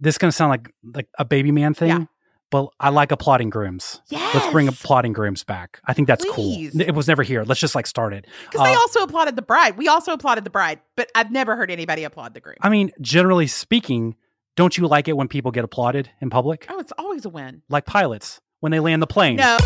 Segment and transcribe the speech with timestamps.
[0.00, 2.04] this is gonna sound like like a baby man thing, Yeah.
[2.50, 4.00] but I like applauding grooms.
[4.08, 4.34] Yes.
[4.34, 5.80] Let's bring applauding grooms back.
[5.84, 6.72] I think that's Please.
[6.72, 6.80] cool.
[6.80, 7.44] It was never here.
[7.44, 8.26] Let's just like start it.
[8.50, 9.76] Because they Uh, also applauded the bride.
[9.76, 12.56] We also applauded the bride, but I've never heard anybody applaud the groom.
[12.60, 14.16] I mean, generally speaking,
[14.56, 16.66] don't you like it when people get applauded in public?
[16.68, 17.62] oh, it's always a win.
[17.68, 19.36] Like pilots when they land the plane.
[19.36, 19.58] No.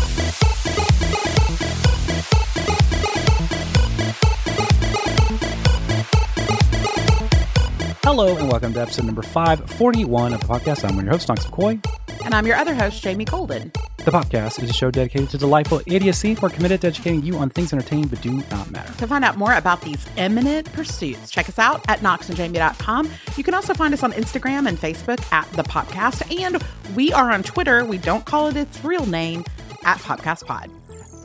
[8.05, 10.87] Hello and welcome to episode number 541 of the Popcast.
[10.87, 11.83] I'm your hosts, Knox McCoy.
[12.23, 13.71] And I'm your other host, Jamie Golden.
[13.97, 16.37] The Popcast is a show dedicated to delightful idiocy.
[16.39, 18.93] We're committed to educating you on things entertaining but do not matter.
[18.93, 23.09] To find out more about these eminent pursuits, check us out at knoxandjamie.com.
[23.37, 26.39] You can also find us on Instagram and Facebook at the Popcast.
[26.39, 26.63] And
[26.95, 27.85] we are on Twitter.
[27.85, 29.43] We don't call it its real name
[29.83, 30.69] at Popcast Pod.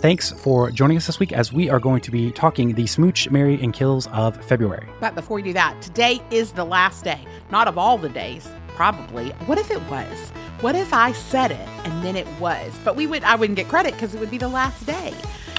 [0.00, 3.30] Thanks for joining us this week as we are going to be talking the smooch,
[3.30, 4.88] marry, and kills of February.
[4.98, 7.20] But before we do that, today is the last day.
[7.50, 9.30] Not of all the days, probably.
[9.44, 10.30] What if it was?
[10.62, 12.72] What if I said it and then it was?
[12.82, 15.12] But we would I wouldn't get credit because it would be the last day.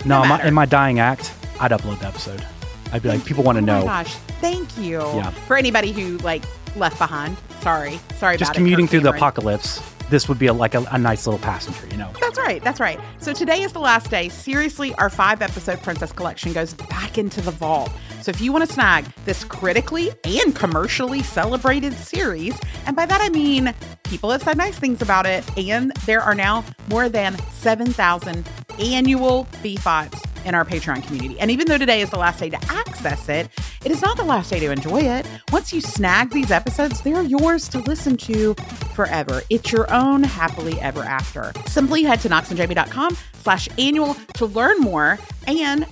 [0.05, 0.47] No, my, matter.
[0.47, 2.43] in my dying act, I'd upload the episode.
[2.91, 3.79] I'd be like, people want to Oh know.
[3.85, 4.99] my gosh, thank you.
[5.01, 5.29] Yeah.
[5.29, 6.43] For anybody who like
[6.75, 7.37] left behind.
[7.61, 7.99] Sorry.
[8.17, 8.89] Sorry Just about commuting it.
[8.89, 9.79] Through the apocalypse,
[10.11, 12.11] this would be a, like a, a nice little passenger, you know?
[12.19, 12.63] That's right.
[12.63, 12.99] That's right.
[13.19, 14.29] So today is the last day.
[14.29, 17.89] Seriously, our five episode Princess Collection goes back into the vault.
[18.21, 23.21] So if you want to snag this critically and commercially celebrated series, and by that
[23.21, 27.37] I mean people have said nice things about it, and there are now more than
[27.53, 28.47] 7,000
[28.79, 31.39] annual BFOTs in our Patreon community.
[31.39, 33.49] And even though today is the last day to access it,
[33.83, 35.25] it is not the last day to enjoy it.
[35.51, 38.53] Once you snag these episodes, they're yours to listen to
[38.95, 39.41] forever.
[39.49, 41.51] It's your own happily ever after.
[41.67, 45.85] Simply head to knoxandjamie.com slash annual to learn more and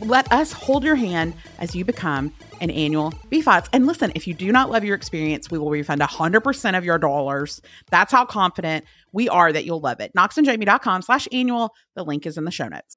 [0.00, 3.68] let us hold your hand as you become an annual BFOTS.
[3.72, 6.98] And listen, if you do not love your experience, we will refund 100% of your
[6.98, 7.60] dollars.
[7.90, 10.12] That's how confident we are that you'll love it.
[10.16, 11.74] knoxandjamie.com slash annual.
[11.94, 12.96] The link is in the show notes.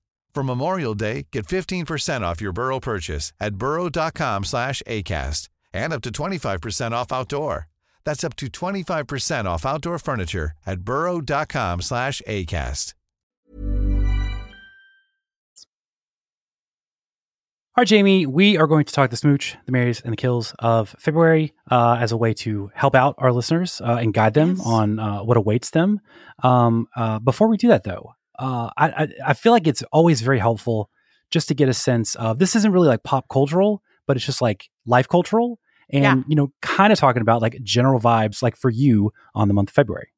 [0.33, 6.01] For Memorial Day, get 15% off your Burrow purchase at burrow.com slash ACAST and up
[6.03, 7.67] to 25% off outdoor.
[8.05, 12.93] That's up to 25% off outdoor furniture at burrow.com slash ACAST.
[17.77, 20.53] All right, Jamie, we are going to talk the smooch, the marries, and the kills
[20.59, 24.55] of February uh, as a way to help out our listeners uh, and guide them
[24.57, 24.65] Yes.
[24.65, 25.99] on uh, what awaits them.
[26.43, 30.21] Um, uh, before we do that, though, uh, I, I, I feel like it's always
[30.21, 30.89] very helpful
[31.29, 34.41] just to get a sense of this isn't really like pop cultural, but it's just
[34.41, 35.59] like life cultural
[35.89, 36.15] and, Yeah.
[36.27, 39.69] you know, kind of talking about like general vibes, like for you on the month
[39.69, 40.09] of February.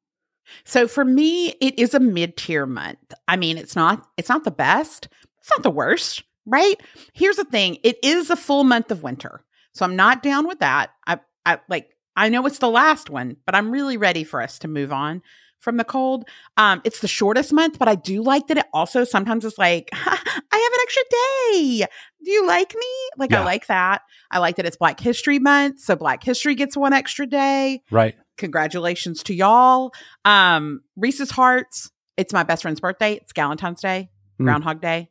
[0.64, 3.12] So for me, it is a mid-tier month.
[3.28, 5.08] I mean, it's not it's not the best,
[5.38, 6.76] it's not the worst, right?
[7.12, 9.42] Here's the thing, it is a full month of winter.
[9.74, 10.90] So I'm not down with that.
[11.06, 14.58] I I like I know it's the last one, but I'm really ready for us
[14.60, 15.22] to move on
[15.64, 16.28] from the cold.
[16.56, 19.88] Um it's the shortest month, but I do like that it also sometimes is like
[19.92, 21.86] I have an extra day.
[22.24, 22.86] Do you like me?
[23.18, 23.40] Like Yeah.
[23.40, 24.02] I like that.
[24.30, 28.14] I like that it's Black History month, so Black History gets one extra day Right.
[28.36, 29.92] congratulations to y'all.
[30.24, 31.90] Um, Reese's Hearts.
[32.16, 33.14] It's my best friend's birthday.
[33.14, 34.10] It's Valentine's Day,
[34.40, 34.44] Mm.
[34.44, 35.10] Groundhog Day,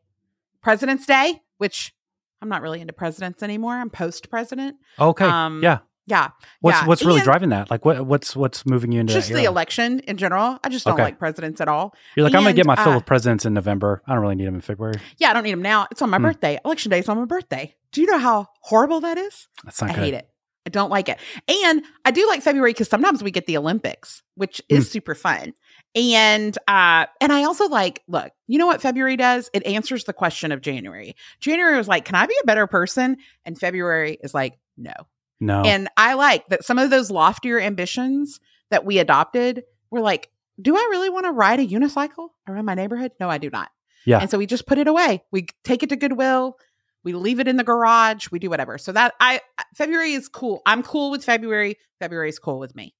[0.62, 1.94] President's Day, which
[2.42, 3.74] I'm not really into presidents anymore.
[3.74, 4.76] I'm post president.
[5.00, 5.26] Okay.
[5.26, 5.80] Um, yeah.
[6.06, 6.30] Yeah.
[6.60, 6.88] What's yeah.
[6.88, 7.72] what's really And driving that?
[7.72, 10.60] Like what what's what's moving you into Just the election in general.
[10.64, 11.04] I just don't Okay.
[11.04, 11.96] like presidents at all.
[12.18, 14.02] You're like, I'm gonna get my fill uh, with presidents in November.
[14.06, 14.96] I don't really need them in February.
[15.18, 15.88] Yeah, I don't need them now.
[15.92, 16.24] It's on my Hmm.
[16.24, 16.60] birthday.
[16.66, 17.74] Election day is on my birthday.
[17.94, 19.48] Do you know how horrible that is?
[19.64, 20.04] That's not I good.
[20.04, 20.30] hate it.
[20.66, 21.20] I don't like it.
[21.66, 24.92] And I do like February because sometimes we get the Olympics, which is Hmm.
[24.92, 25.54] super fun.
[25.96, 29.50] And uh and I also like, look, you know what February does?
[29.54, 31.16] It answers the question of January.
[31.40, 33.18] January was like, can I be a better person?
[33.46, 34.92] And February is like, no.
[35.40, 35.62] No.
[35.62, 38.40] And I like that some of those loftier ambitions
[38.72, 40.30] that we adopted were like,
[40.62, 43.12] do I really want to ride a unicycle around my neighborhood?
[43.20, 43.70] No, I do not.
[44.06, 44.20] Yeah.
[44.20, 45.24] And so we just put it away.
[45.32, 46.58] We take it to Goodwill.
[47.04, 48.28] We leave it in the garage.
[48.32, 48.78] We do whatever.
[48.78, 49.42] So that I
[49.76, 50.62] February is cool.
[50.66, 51.78] I'm cool with February.
[52.00, 52.94] February is cool with me.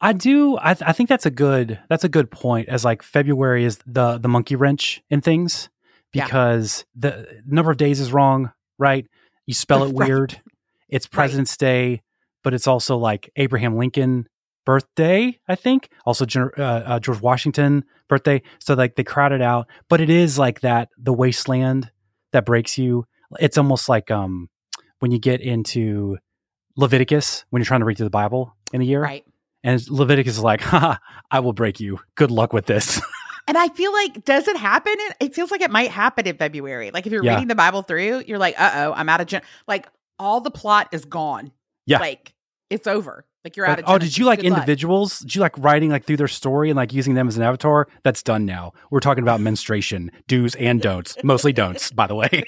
[0.00, 0.56] I do.
[0.60, 1.80] I, th- I think that's a good.
[1.88, 2.68] That's a good point.
[2.68, 5.68] As like February is the the monkey wrench in things
[6.12, 6.24] Yeah.
[6.26, 8.52] because the number of days is wrong.
[8.78, 9.06] Right?
[9.46, 10.40] You spell it weird.
[10.88, 12.02] It's President's Day,
[12.44, 14.28] but it's also like Abraham Lincoln
[14.64, 15.38] birthday.
[15.48, 16.24] I think also
[16.58, 18.42] uh, uh, George Washington birthday.
[18.58, 21.90] So like they crowd it out, but it is like that the wasteland
[22.32, 23.06] that breaks you.
[23.40, 24.48] It's almost like um
[25.00, 26.18] when you get into
[26.76, 29.02] Leviticus when you're trying to read through the Bible in a year.
[29.02, 29.24] Right.
[29.64, 30.96] And Leviticus is like, Haha,
[31.30, 31.98] I will break you.
[32.14, 33.00] Good luck with this.
[33.48, 34.92] And I feel like, does it happen?
[34.94, 36.90] It- It feels like it might happen in February.
[36.90, 37.32] Like if you're Yeah.
[37.32, 39.40] reading the Bible through, you're like, uh oh, I'm out of gen.
[39.66, 41.52] Like all the plot is gone.
[41.86, 41.98] Yeah.
[41.98, 42.34] Like
[42.70, 43.24] it's over.
[43.44, 43.90] Like you're Like, out of.
[43.94, 44.58] oh, did you like Good luck.
[44.58, 45.20] individuals?
[45.20, 47.86] Did you like writing like through their story and like using them as an avatar?
[48.02, 48.72] That's done now.
[48.90, 51.16] We're talking about menstruation, do's and don'ts.
[51.24, 52.28] Mostly don'ts, by the way.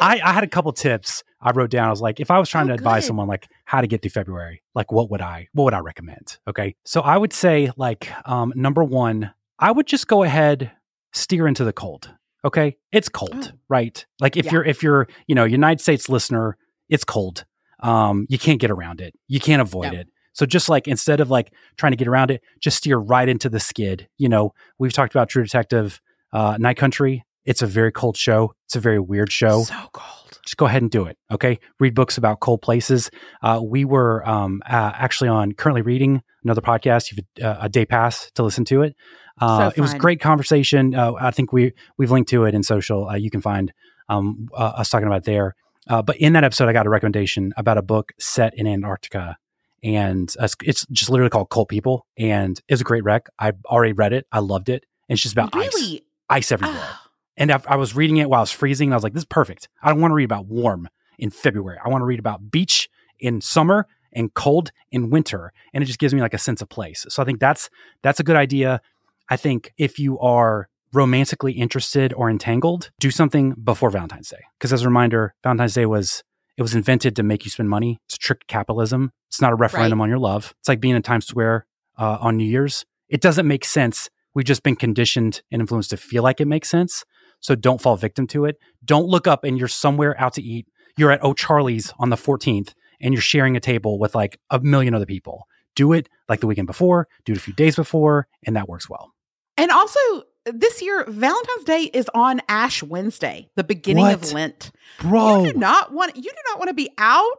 [0.00, 1.86] I, I had a couple tips I wrote down.
[1.88, 4.02] I was like, if I was trying Oh, to advise someone like how to get
[4.02, 6.38] through February, like what would I what would I recommend?
[6.46, 6.76] Okay.
[6.84, 10.72] So I would say like um number one, I would just go ahead,
[11.12, 12.10] steer into the cold.
[12.44, 12.76] Okay.
[12.92, 13.58] It's cold, Oh.
[13.68, 14.04] right?
[14.20, 14.52] Like if Yeah.
[14.52, 16.56] you're if you're, you know, United States listener,
[16.88, 17.44] it's cold.
[17.80, 19.14] Um, you can't get around it.
[19.28, 20.00] You can't avoid No.
[20.00, 20.08] it.
[20.32, 23.48] So just like instead of like trying to get around it, just steer right into
[23.48, 24.08] the skid.
[24.18, 26.00] You know, we've talked about True Detective,
[26.32, 27.24] uh, Night Country.
[27.48, 28.54] It's a very cold show.
[28.66, 30.38] It's a very weird show So cold.
[30.44, 31.16] just go ahead and do it.
[31.30, 31.58] Okay.
[31.80, 33.10] Read books about cold places.
[33.42, 37.10] Uh, we were um, uh, actually on currently reading another podcast.
[37.10, 38.94] You've uh, a day pass to listen to it.
[39.40, 40.94] Uh, So it was a great conversation.
[40.94, 43.08] Uh, I think we we've linked to it in social.
[43.08, 43.72] Uh, you can find
[44.08, 45.54] um, uh, us talking about it there.
[45.88, 49.38] Uh, but in that episode, I got a recommendation about a book set in Antarctica,
[49.82, 53.28] and uh, it's just literally called "Cold People," and it's a great rec.
[53.38, 54.26] I already read it.
[54.30, 54.84] I loved it.
[55.08, 56.04] And it's just about ice, really?
[56.28, 56.76] ice everywhere.
[56.78, 57.07] Ah,
[57.38, 59.22] And I, I was reading it while I was freezing, and I was like, "This
[59.22, 60.88] is perfect." I don't want to read about warm
[61.18, 61.78] in February.
[61.82, 62.88] I want to read about beach
[63.18, 66.68] in summer and cold in winter, and it just gives me like a sense of
[66.68, 67.06] place.
[67.08, 67.70] So I think that's
[68.02, 68.80] that's a good idea.
[69.30, 74.40] I think if you are romantically interested or entangled, do something before Valentine's Day.
[74.58, 76.24] Because as a reminder, Valentine's Day was
[76.56, 78.00] it was invented to make you spend money.
[78.06, 79.12] It's trick capitalism.
[79.28, 80.54] It's not a referendum on your love.
[80.58, 82.84] It's like being in Times Square uh, on New Year's.
[83.08, 84.10] It doesn't make sense.
[84.34, 87.04] We've just been conditioned and influenced to feel like it makes sense.
[87.40, 88.56] So don't fall victim to it.
[88.84, 90.66] Don't look up and you're somewhere out to eat.
[90.96, 94.94] You're at O'Charlie's on the 14th and you're sharing a table with like a million
[94.94, 95.46] other people.
[95.76, 98.90] Do it like the weekend before, do it a few days before, and that works
[98.90, 99.12] well.
[99.56, 100.00] And also,
[100.44, 104.14] this year, Valentine's Day is on Ash Wednesday, the beginning What?
[104.14, 104.70] of Lent.
[105.00, 107.32] Bro, You do not want you do not want to be out.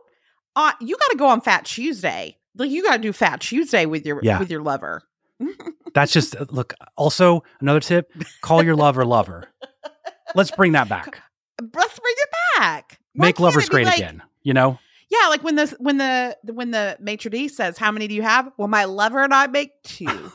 [0.55, 2.37] Uh, you got to go on Fat Tuesday.
[2.55, 4.39] Like you got to do Fat Tuesday with your Yeah.
[4.39, 5.01] with your lover.
[5.93, 6.73] that's just look.
[6.97, 9.49] Also, another tip call your lover lover.
[10.35, 11.21] Let's bring that back.
[11.61, 12.99] Let's bring it back.
[13.15, 14.21] Why Make lovers great like- again.
[14.43, 14.79] You know?
[15.09, 18.21] Yeah, like when the when the when the maitre d says, "How many do you
[18.21, 20.05] have?" Well, my lover and I make two.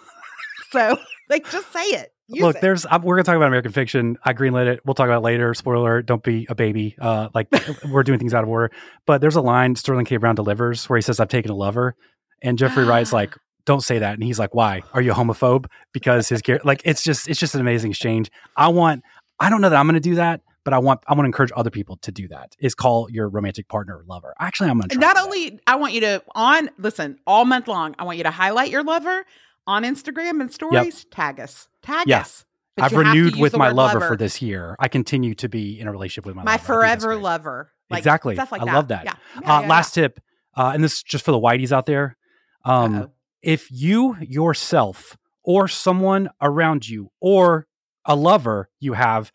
[0.72, 0.98] so,
[1.30, 2.12] like, just say it.
[2.26, 2.62] Use Look, it.
[2.62, 4.16] there's I'm, we're gonna talk about American Fiction.
[4.24, 4.80] I greenlit it.
[4.84, 5.54] We'll talk about it later.
[5.54, 6.96] Spoiler: Don't be a baby.
[7.00, 7.48] Uh, like
[7.88, 8.72] we're doing things out of order.
[9.06, 10.16] But there's a line Sterling K.
[10.16, 11.94] Brown delivers where he says, "I've taken a lover,"
[12.42, 13.36] and Jeffrey Wright's like,
[13.66, 14.82] "Don't say that," and he's like, "Why?
[14.92, 18.30] Are you a homophobe?" Because his like it's just it's just an amazing exchange.
[18.56, 19.04] I want.
[19.41, 21.53] I don't know that I'm gonna do that, but I want I want to encourage
[21.57, 22.55] other people to do that.
[22.59, 24.35] Is call your romantic partner or lover.
[24.41, 25.25] Actually, I'm gonna try not that.
[25.25, 27.95] only I want you to on listen all month long.
[27.99, 29.25] I want you to highlight your lover
[29.67, 31.05] on Instagram and stories.
[31.11, 31.69] Tag us.
[31.83, 32.21] Tag Yeah.
[32.21, 32.45] us.
[32.76, 34.75] But I've to renewed with my word lover, for this year.
[34.81, 36.55] I continue to be in a relationship with my, My lover.
[36.55, 37.71] I think that's forever lover.
[37.88, 38.35] Like, exactly.
[38.35, 38.75] Stuff like I that.
[38.75, 39.05] love that.
[39.05, 39.14] Yeah.
[39.41, 40.19] Yeah, uh, last tip,
[40.57, 42.17] uh, and this is just for the whiteys out there.
[42.64, 43.11] Um,
[43.43, 47.67] if you yourself or someone around you or
[48.06, 49.32] a lover you have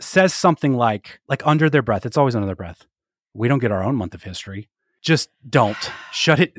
[0.00, 2.86] says something like like under their breath, it's always under their breath.
[3.34, 4.68] We don't get our own month of history.
[5.00, 5.76] Just don't
[6.12, 6.54] shut it.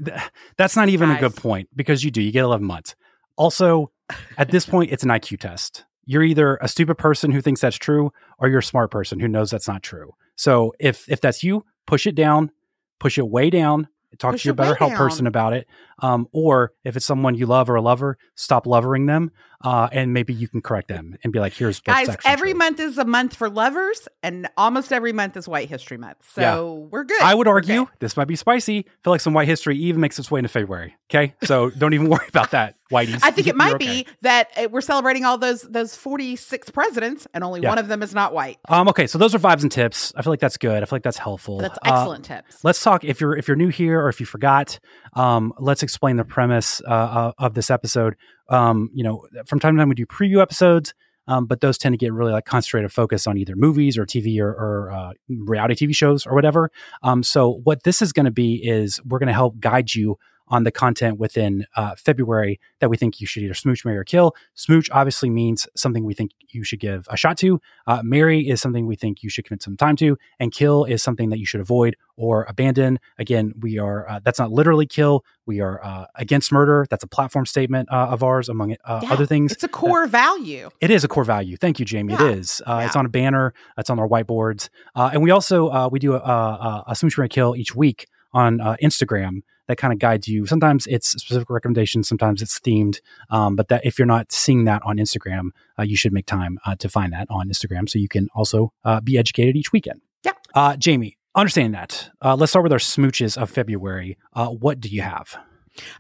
[0.58, 2.22] That's not even a good point because you do.
[2.22, 2.96] You get 11 months.
[3.36, 3.92] Also,
[4.38, 5.86] at this point, it's an IQ test.
[6.06, 9.28] You're either a stupid person who thinks that's true or you're a smart person who
[9.28, 10.14] knows that's not true.
[10.36, 12.52] So if if that's you, push it down,
[13.00, 14.98] push it way down, talk Push to your better help down.
[14.98, 15.68] person about it.
[16.02, 19.32] Um, or if it's someone you love or a lover, stop lovering them,
[19.64, 22.58] uh, and maybe you can correct them and be like, "Here's Guys, every true.
[22.60, 26.18] month is a month for lovers, and almost every month is White History Month.
[26.34, 27.22] So we're good.
[27.22, 27.94] I would argue good.
[28.00, 28.80] this might be spicy.
[28.80, 30.96] I feel like some white history even makes its way into February.
[31.10, 33.20] Okay, so don't even worry about that, Whitey.
[33.22, 37.28] I think it might You're be that uh, we're celebrating all those those 46 presidents,
[37.34, 37.70] and only Yeah.
[37.70, 38.58] one of them is not white.
[38.70, 40.14] Um, okay, so those are vibes and tips.
[40.16, 40.82] I feel like that's good.
[40.82, 41.58] I feel like that's helpful.
[41.60, 42.64] That's Uh, excellent tips.
[42.64, 44.80] Let's talk if you're if you're new here or if you forgot.
[45.14, 48.16] Um, let's explain the premise uh, uh, of this episode.
[48.48, 50.94] Um, you know, from time to time we do preview episodes,
[51.28, 54.40] um, but those tend to get really like concentrated focus on either movies or TV
[54.40, 56.72] or, or uh, reality TV shows or whatever.
[57.04, 60.18] Um, so what this is going to be is we're going to help guide you
[60.50, 64.04] on the content within uh, February that we think you should either smooch, marry, or
[64.04, 64.36] kill.
[64.56, 67.62] Smooch obviously means something we think you should give a shot to.
[67.88, 71.04] Uh, marry is something we think you should commit some time to, and kill is
[71.04, 73.00] something that you should avoid or abandon.
[73.18, 75.24] Again, we are uh, that's not literally kill.
[75.46, 76.86] We are uh, against murder.
[76.90, 79.52] That's a platform statement uh, of ours, among uh, Yeah, other things.
[79.52, 80.70] It's a core value.
[80.82, 81.58] It is a core value.
[81.58, 82.14] Thank you, Jamie.
[82.14, 82.28] Yeah.
[82.28, 82.62] It is.
[82.66, 83.54] Uh, It's on a banner.
[83.78, 87.18] It's on our whiteboards, uh, and we also uh, we do a, a, a smooch
[87.18, 90.48] marry kill each week on uh, Instagram that kind of guides you.
[90.48, 92.10] Sometimes it's specific recommendations.
[92.10, 93.00] Sometimes it's themed.
[93.30, 96.58] Um, but that if you're not seeing that on Instagram, uh, you should make time
[96.66, 100.02] uh, to find that on Instagram so you can also uh, be educated each weekend.
[100.24, 100.32] Yeah.
[100.56, 104.18] Uh, Jamie, understanding that, uh, let's start with our smooches of February.
[104.34, 105.38] Uh, what do you have?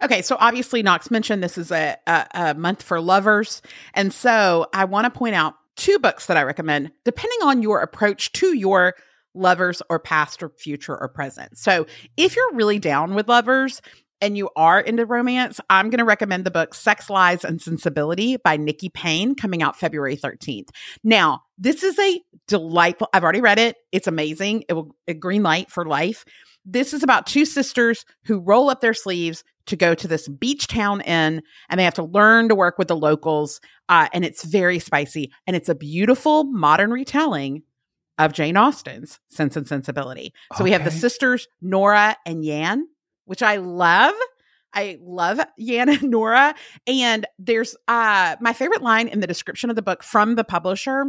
[0.03, 3.61] Okay, so obviously Knox mentioned this is a, a, a month for lovers.
[3.93, 7.81] And so I want to point out two books that I recommend, depending on your
[7.81, 8.95] approach to your
[9.33, 11.57] lovers or past or future or present.
[11.57, 11.86] So
[12.17, 13.81] if you're really down with lovers
[14.21, 18.38] and you are into romance, I'm going to recommend the book Sex, Lies, and Sensibility
[18.38, 20.69] by Nikki Payne coming out February 13th.
[21.03, 23.77] Now, this is a delightful, I've already read it.
[23.91, 24.65] It's amazing.
[24.67, 26.25] It will a green light for life.
[26.65, 30.67] This is about two sisters who roll up their sleeves to go to this beach
[30.67, 33.62] town inn and they have to learn to work with the locals.
[33.88, 35.31] Uh, and it's very spicy.
[35.48, 37.63] And it's a beautiful modern retelling
[38.19, 40.33] of Jane Austen's Sense and Sensibility.
[40.55, 42.88] So we have the sisters, Nora and Yan,
[43.25, 44.13] which I love.
[44.73, 46.53] I love Yan and Nora.
[46.85, 51.05] And there's uh my favorite line in the description of the book from the publisher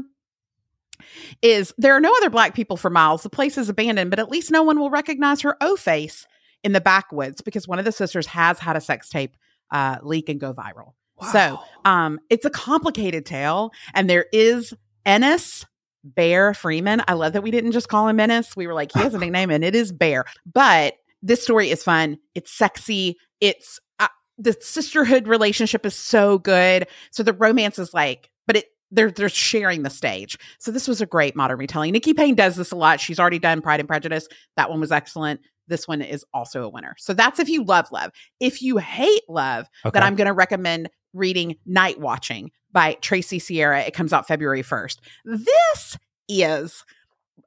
[1.42, 3.22] is there are no other black people for miles.
[3.22, 6.26] The place is abandoned, but at least no one will recognize her O face
[6.62, 9.36] in the backwoods because one of the sisters has had a sex tape
[9.70, 10.92] uh, leak and go viral.
[11.32, 14.72] So um, it's a complicated tale, and there is
[15.04, 15.66] Ennis
[16.04, 17.02] Bear Freeman.
[17.08, 18.56] I love that we didn't just call him Menace.
[18.56, 20.24] We were like, he has a nickname, and it is Bear.
[20.50, 22.18] But this story is fun.
[22.34, 23.16] It's sexy.
[23.40, 26.86] It's uh, the sisterhood relationship is so good.
[27.10, 30.38] So the romance is like, but it they're they're sharing the stage.
[30.58, 31.92] So this was a great modern retelling.
[31.92, 33.00] Nikki Payne does this a lot.
[33.00, 34.26] She's already done Pride and Prejudice.
[34.56, 35.40] That one was excellent.
[35.68, 36.96] This one is also a winner.
[36.98, 38.10] So that's if you love love.
[38.40, 39.92] If you hate love, Okay.
[39.94, 43.80] then I'm going to recommend reading Nightwatching by Tracy Sierra.
[43.80, 44.98] It comes out February 1st.
[45.24, 45.98] This
[46.28, 46.84] is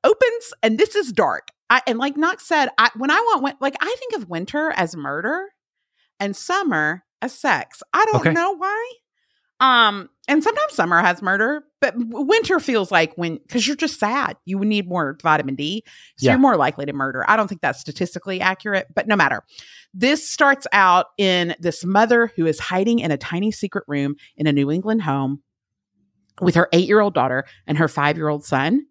[0.03, 1.49] opens and this is dark.
[1.69, 4.95] I, and like Knox said, I, when I want like I think of winter as
[4.95, 5.47] murder
[6.19, 7.81] and summer as sex.
[7.93, 8.33] I don't Okay.
[8.33, 8.91] know why.
[9.59, 14.37] Um, and sometimes summer has murder, but winter feels like when because you're just sad.
[14.45, 15.83] You would need more vitamin D,
[16.17, 16.31] so Yeah.
[16.33, 17.25] you're more likely to murder.
[17.29, 19.43] I don't think that's statistically accurate, but no matter.
[19.93, 24.47] This starts out in this mother who is hiding in a tiny secret room in
[24.47, 25.43] a New England home
[26.41, 28.85] with her eight year old daughter and her five year old son.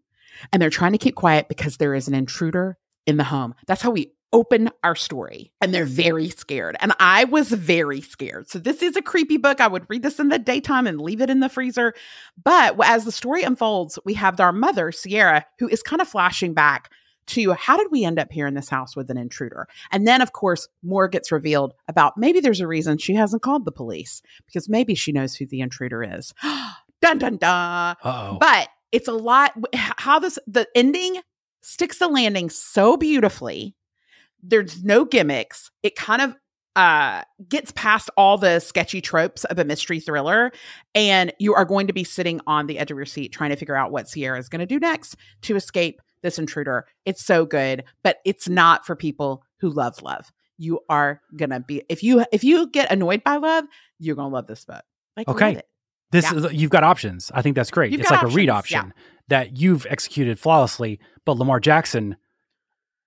[0.52, 3.54] And they're trying to keep quiet because there is an intruder in the home.
[3.66, 5.52] That's how we open our story.
[5.60, 6.76] And they're very scared.
[6.80, 8.48] And I was very scared.
[8.48, 9.60] So this is a creepy book.
[9.60, 11.94] I would read this in the daytime and leave it in the freezer.
[12.42, 16.54] But as the story unfolds, we have our mother, Sierra, who is kind of flashing
[16.54, 16.90] back
[17.26, 19.68] to how did we end up here in this house with an intruder?
[19.90, 23.64] And then, of course, more gets revealed about maybe there's a reason she hasn't called
[23.64, 26.32] the police because maybe she knows who the intruder is.
[27.00, 27.96] dun dun dun.
[28.02, 28.38] Uh-oh.
[28.40, 31.20] But it's a lot how this the ending
[31.62, 33.76] sticks the landing so beautifully.
[34.42, 35.70] There's no gimmicks.
[35.82, 36.36] It kind of
[36.74, 40.50] uh gets past all the sketchy tropes of a mystery thriller
[40.94, 43.56] and you are going to be sitting on the edge of your seat trying to
[43.56, 46.86] figure out what Sierra is going to do next to escape this intruder.
[47.04, 50.32] It's so good, but it's not for people who love love.
[50.56, 53.64] You are going to be if you if you get annoyed by love,
[53.98, 54.82] you're going to love this book.
[55.16, 55.60] Like Okay.
[56.10, 56.38] This Yeah.
[56.38, 57.30] is you've got options.
[57.34, 57.92] I think that's great.
[57.92, 58.94] You've it's like a read options, option
[59.28, 62.16] that you've executed flawlessly, but Lamar Jackson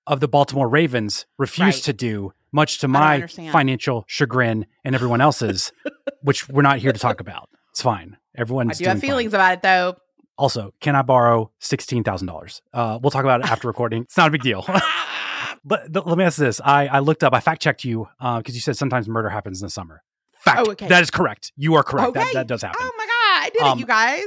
[0.08, 1.84] of the Baltimore Ravens refused Right.
[1.86, 5.72] to do, much to my financial chagrin and everyone else's,
[6.22, 7.50] which we're not here to talk about.
[7.72, 8.18] It's fine.
[8.38, 9.10] Everyone's I do have doing fine.
[9.10, 9.98] feelings about it though.
[10.38, 12.62] Also, can I borrow sixteen thousand dollars?
[12.74, 14.02] Uh, we'll talk about it after recording.
[14.04, 14.66] It's not a big deal.
[15.66, 18.54] but, let me ask this: I I looked up, I fact checked you because uh,
[18.54, 20.04] you said sometimes murder happens in the summer.
[20.40, 20.60] Fact.
[20.68, 20.88] Oh, okay.
[20.88, 21.52] That is correct.
[21.56, 22.10] You are correct.
[22.10, 22.20] Okay.
[22.20, 22.78] That, that does happen.
[22.82, 24.26] Oh my god, I did Um, it, you guys.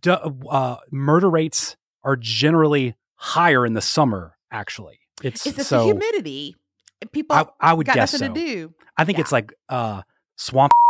[0.00, 4.36] Du- uh, murder rates are generally higher in the summer.
[4.50, 5.78] Actually, it's It's so.
[5.78, 6.56] the humidity.
[7.12, 8.34] People I, I would got guess nothing so.
[8.34, 8.74] to do.
[8.96, 9.22] I think Yeah.
[9.22, 10.02] it's like uh,
[10.36, 10.72] swamp.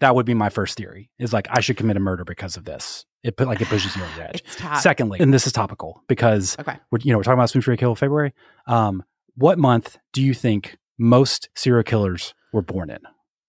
[0.00, 1.08] That would be my first theory.
[1.18, 3.06] Is like I should commit a murder because of this.
[3.22, 4.42] It put like it pushes you over the edge.
[4.82, 6.76] Secondly, and this is topical because Okay.
[6.90, 8.34] we're you know we're talking about Spoon Free Kill February.
[8.66, 9.02] Um,
[9.36, 12.98] what month do you think most serial killers were born in?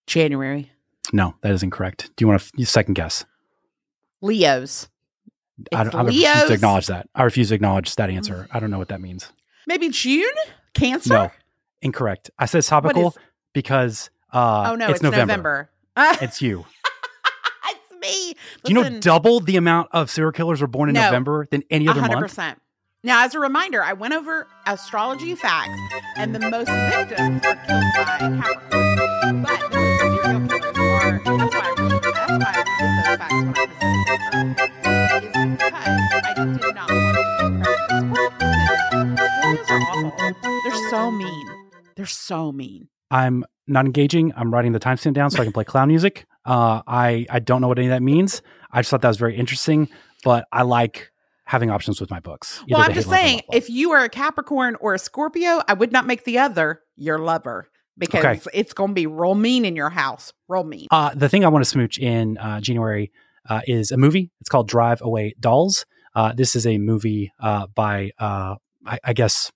[0.05, 0.71] January.
[1.11, 2.11] No, that is incorrect.
[2.15, 3.25] Do you want to second guess?
[4.21, 4.87] Leos.
[5.73, 7.09] I, I refuse to acknowledge that.
[7.15, 8.47] I refuse to acknowledge that answer.
[8.51, 9.31] I don't know what that means.
[9.67, 10.25] Maybe June?
[10.73, 11.13] Cancer?
[11.13, 11.31] No,
[11.81, 12.31] incorrect.
[12.39, 13.17] I said topical is-
[13.53, 15.69] because uh, oh no, it's, it's, November.
[15.95, 16.17] November.
[16.23, 16.65] It's you.
[17.69, 18.33] it's me.
[18.63, 21.01] Do you know double the amount of serial killers were born in No.
[21.01, 22.13] November than any other month?
[22.13, 22.55] 100%.
[23.03, 25.79] Now, as a reminder, I went over astrology facts,
[26.17, 29.41] and the most victims are killed by Capricorn.
[29.43, 31.46] But the serial killers are.
[41.07, 41.47] So mean.
[41.95, 42.89] They're so mean.
[43.09, 44.33] I'm not engaging.
[44.35, 46.25] I'm writing the timestamp down so I can play clown music.
[46.45, 48.41] Uh, I I don't know what any of that means.
[48.71, 49.89] I just thought that was very interesting.
[50.23, 51.11] But I like
[51.45, 52.61] having options with my books.
[52.69, 55.61] well, I'm just hate love or saying, if you are a Capricorn or a Scorpio,
[55.67, 58.39] I would not make the other your lover because Okay.
[58.53, 60.33] it's going to be real mean in your house.
[60.49, 60.87] Real mean.
[60.91, 63.11] Uh, the thing I want to smooch in uh, January
[63.47, 64.29] uh, is a movie.
[64.41, 65.85] It's called Drive Away Dolls.
[66.13, 69.51] Uh, this is a movie uh, by, uh, I, I guess,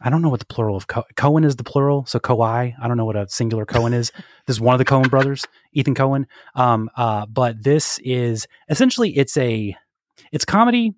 [0.00, 1.56] I don't know what the plural of Co- Coen is.
[1.56, 2.74] The plural, so Coai.
[2.80, 4.12] I don't know what a singular Coen is.
[4.46, 6.24] This is one of the Coen brothers, Ethan Coen.
[6.56, 9.76] Um, uh, but this is essentially it's a
[10.32, 10.94] it's comedy.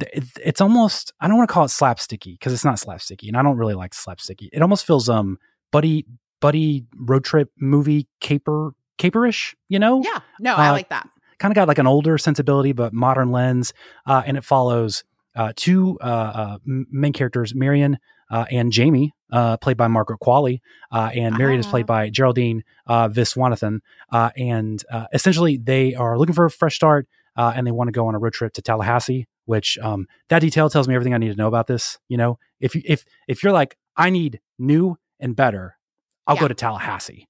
[0.00, 3.42] It's almost I don't want to call it slapsticky because it's not slapsticky, and I
[3.42, 4.48] don't really like slapsticky.
[4.52, 5.38] It almost feels um
[5.70, 6.06] buddy
[6.40, 10.02] buddy road trip movie caper caperish, you know?
[10.02, 10.20] yeah.
[10.40, 11.08] No, I uh, like that.
[11.38, 13.72] kind of got like an older sensibility, but modern lens.
[14.06, 15.04] Uh, and it follows
[15.36, 17.98] uh, two uh, uh, main characters, Marion
[18.30, 20.60] uh, and Jamie, uh, played by Margaret Qualley.
[20.92, 21.70] Uh, and Marion is Ah.
[21.70, 23.80] played by Geraldine uh, Viswanathan.
[24.10, 27.06] Uh, and uh, essentially, they are looking for a fresh start
[27.36, 29.26] uh, and they want to go on a road trip to Tallahassee.
[29.46, 31.98] Which um, that detail tells me everything I need to know about this.
[32.08, 35.76] You know, if you if if you're like I need new and better,
[36.26, 37.28] I'll go to Tallahassee.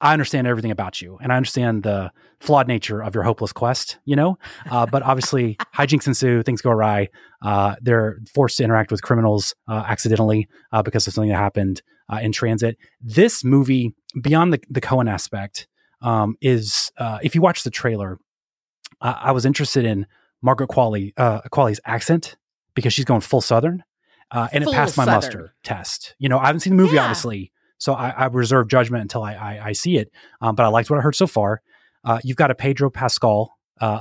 [0.00, 3.98] I understand everything about you, and I understand the flawed nature of your hopeless quest.
[4.04, 4.38] You know,
[4.70, 7.08] uh, but obviously hijinks ensue, things go awry.
[7.42, 11.80] Uh, they're forced to interact with criminals uh, accidentally uh, because of something that happened
[12.12, 12.76] uh, in transit.
[13.00, 15.68] This movie, beyond the the Coen aspect,
[16.02, 18.18] um, is uh, if you watch the trailer,
[19.00, 20.06] uh, I was interested in
[20.42, 22.36] Margaret Qualley uh, Qualley's accent
[22.74, 23.82] because she's going full Southern,
[24.32, 25.16] uh, and Full it passed my Southern.
[25.16, 26.14] muster test.
[26.18, 27.02] You know, I haven't seen the movie Yeah.
[27.02, 27.52] obviously,
[27.84, 30.08] so I, I reserve judgment until I, I, I see it.
[30.40, 31.60] Um, but I liked what I heard so far.
[32.08, 33.38] Uh, you've got a Pedro Pascal
[33.80, 34.00] uh,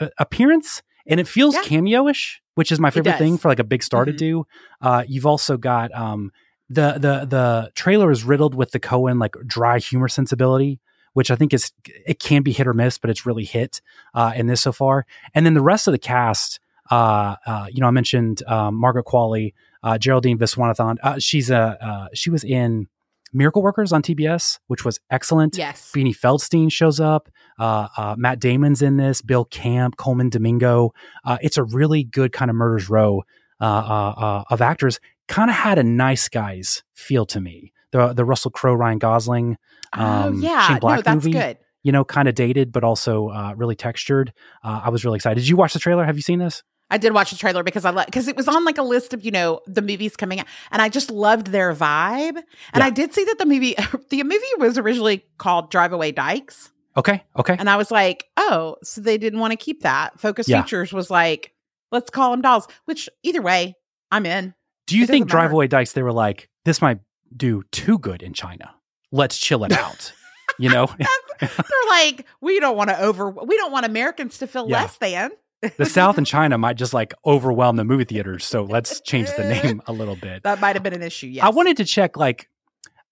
[0.00, 1.62] uh, appearance, and it feels Yeah.
[1.64, 4.16] cameo-ish, which is my favorite thing for like a big star to Mhm.
[4.26, 4.32] do.
[4.80, 6.30] Uh, you've also got um,
[6.70, 10.80] the the the trailer is riddled with the Coen like dry humor sensibility,
[11.12, 11.70] which I think is
[12.12, 13.82] it can be hit or miss, but it's really hit
[14.14, 15.04] uh, in this so far.
[15.34, 19.04] And then the rest of the cast, uh, uh, you know, I mentioned um, Margaret
[19.06, 20.96] Qualley, uh, Geraldine Viswanathan.
[21.02, 22.88] Uh, she's a uh, she was in
[23.32, 25.56] Miracle Workers on TBS, which was excellent.
[25.56, 25.90] Yes.
[25.94, 27.28] Beanie Feldstein shows up.
[27.58, 29.22] Uh, uh, Matt Damon's in this.
[29.22, 30.92] Bill Camp, Colman Domingo.
[31.24, 33.22] Uh, it's a really good kind of murders row
[33.60, 35.00] uh, uh, uh, of actors.
[35.28, 37.72] Kind of had a nice guys feel to me.
[37.92, 39.56] The the Russell Crowe, Ryan Gosling,
[39.96, 40.66] oh, um, yeah.
[40.66, 41.32] Shane Black no, that's movie.
[41.32, 41.58] good.
[41.82, 44.32] You know, kind of dated, but also uh, really textured.
[44.64, 45.40] Uh, I was really excited.
[45.40, 46.04] Did you watch the trailer?
[46.04, 46.62] Have you seen this?
[46.92, 49.12] I did watch the trailer because I like because it was on like a list
[49.14, 52.36] of you know the movies coming out, and I just loved their vibe.
[52.36, 52.44] And
[52.76, 52.84] Yeah.
[52.84, 53.74] I did see that the movie
[54.10, 57.56] the movie was originally called Drive Away Dykes, Okay, okay.
[57.58, 60.20] and I was like, oh, so they didn't want to keep that.
[60.20, 60.62] Focus Yeah.
[60.62, 61.52] Features was like,
[61.90, 62.68] let's call them dolls.
[62.84, 63.74] Which either way,
[64.10, 64.54] I'm in.
[64.86, 65.38] Do you it think matter.
[65.38, 65.92] Drive Away Dykes?
[65.94, 66.98] They were like, this might
[67.34, 68.74] do too good in China.
[69.10, 70.12] Let's chill it out.
[70.58, 70.86] you know,
[71.40, 71.48] They're
[71.88, 74.82] like, we don't want to over, we don't want Americans to feel Yeah.
[74.82, 75.30] less than.
[75.76, 78.44] The South and China might just like overwhelm the movie theaters.
[78.44, 80.42] So let's change the name a little bit.
[80.42, 81.26] That might have been an issue.
[81.28, 82.48] Yes, I wanted to check like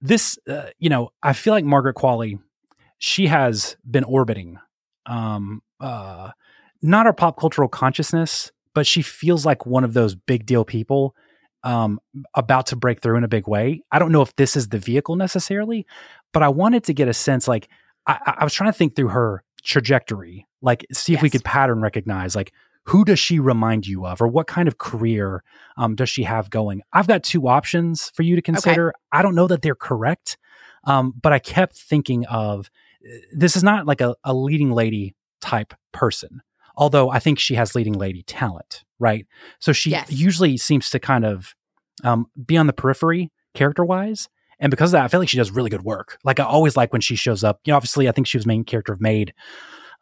[0.01, 0.39] this.
[0.49, 2.39] Uh, you know, I feel like Margaret Qualley,
[2.99, 4.59] she has been orbiting,
[5.07, 6.31] um, uh,
[6.83, 11.15] not our pop cultural consciousness, but she feels like one of those big deal people,
[11.63, 12.01] um,
[12.35, 13.83] about to break through in a big way.
[13.93, 15.87] I don't know if this is the vehicle necessarily,
[16.33, 17.47] but I wanted to get a sense.
[17.49, 17.69] Like,
[18.07, 21.81] I- I was trying to think through her trajectory, like see if we could pattern
[21.81, 22.53] recognize like
[22.85, 25.44] who does she remind you of, or what kind of career
[25.77, 26.83] um, does she have going?
[26.92, 28.92] I've got two options for you to consider.
[29.12, 30.38] I don't know that they're correct,
[30.85, 32.70] um, but I kept thinking of
[33.33, 36.42] this is not like a, a leading lady type person,
[36.77, 39.27] although I think she has leading lady talent, right?
[39.59, 40.11] So she Yes.
[40.11, 41.55] usually seems to kind of
[42.03, 44.29] um, be on the periphery character wise.
[44.59, 46.18] And because of that, I feel like she does really good work.
[46.25, 47.61] Like I always like when she shows up.
[47.64, 49.33] You know, obviously, I think she was main character of Maid,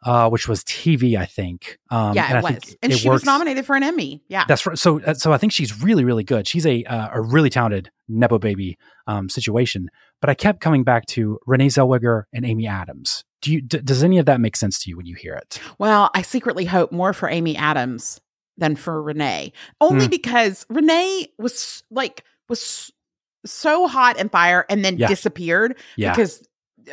[0.05, 1.77] uh, which was TV, I think.
[1.91, 2.63] Um, yeah, and it I was.
[2.63, 4.23] think And it she was nominated for an Emmy.
[4.29, 4.45] Yeah.
[4.47, 4.77] That's right.
[4.77, 6.47] So, uh, so I think she's really, really good.
[6.47, 9.89] She's a uh, a really talented nepo baby um, situation.
[10.21, 13.23] But I kept coming back to Renee Zellweger and Amy Adams.
[13.41, 13.61] Do you?
[13.61, 15.59] D- does any of that make sense to you when you hear it?
[15.77, 18.19] Well, I secretly hope more for Amy Adams
[18.57, 20.09] than for Renee, only Hmm.
[20.09, 22.91] because Renee was like was
[23.45, 25.07] so hot and fire and then Yeah.
[25.07, 26.11] disappeared Yeah.
[26.11, 26.45] because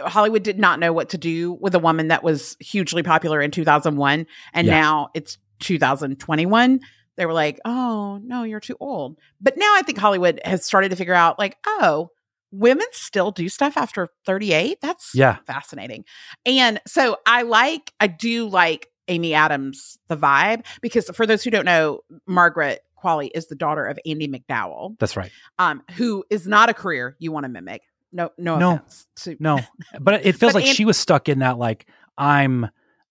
[0.05, 3.51] Hollywood did not know what to do with a woman that was hugely popular in
[3.51, 4.81] 2001 and Yeah.
[4.81, 6.81] now it's 2021
[7.17, 10.91] they were like oh no you're too old but now i think hollywood has started
[10.91, 12.11] to figure out like oh
[12.53, 15.37] women still do stuff after 38 that's Yeah.
[15.47, 16.05] fascinating
[16.45, 21.51] and so i like i do like amy adams the vibe because for those who
[21.51, 25.31] don't know margaret qualley is the daughter of andie macdowell That's right.
[25.59, 27.83] um, who is not a career you want to mimic.
[28.17, 28.81] No, no, No.
[29.23, 29.61] to- No,
[30.01, 31.59] but it feels But like An- she was stuck in that.
[31.59, 31.87] Like
[32.19, 32.69] I'm,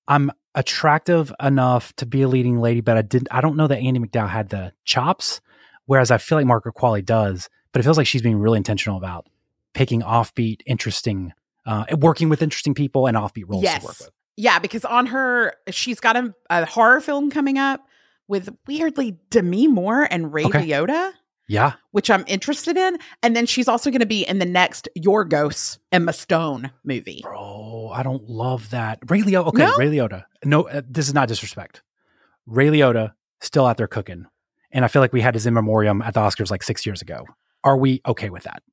[0.07, 3.27] I'm attractive enough to be a leading lady, but I didn't.
[3.31, 5.41] I don't know that Andie MacDowell had the chops,
[5.85, 7.49] whereas I feel like Margaret Qualley does.
[7.71, 9.27] But it feels like she's being really intentional about
[9.73, 11.33] picking offbeat, interesting,
[11.65, 13.99] uh, working with interesting people and offbeat roles to work Yes.
[13.99, 14.09] with.
[14.37, 17.81] yeah, because on her, she's got a, a horror film coming up
[18.29, 20.67] with weirdly Demi Moore and Ray Okay.
[20.69, 21.11] Liotta,
[21.47, 24.89] Yeah, which I'm interested in, and then she's also going to be in the next
[24.97, 27.19] Yorgos Emma Stone movie.
[27.21, 28.99] bro, I don't love that.
[29.09, 29.47] Ray Liotta.
[29.47, 29.75] Okay, No?
[29.77, 30.23] Ray Liotta.
[30.43, 31.83] No, uh, this is not disrespect.
[32.47, 34.25] Ray Liotta still out there cooking,
[34.71, 37.01] and I feel like we had his in memoriam at the Oscars like six years
[37.01, 37.25] ago.
[37.63, 38.63] Are we okay with that?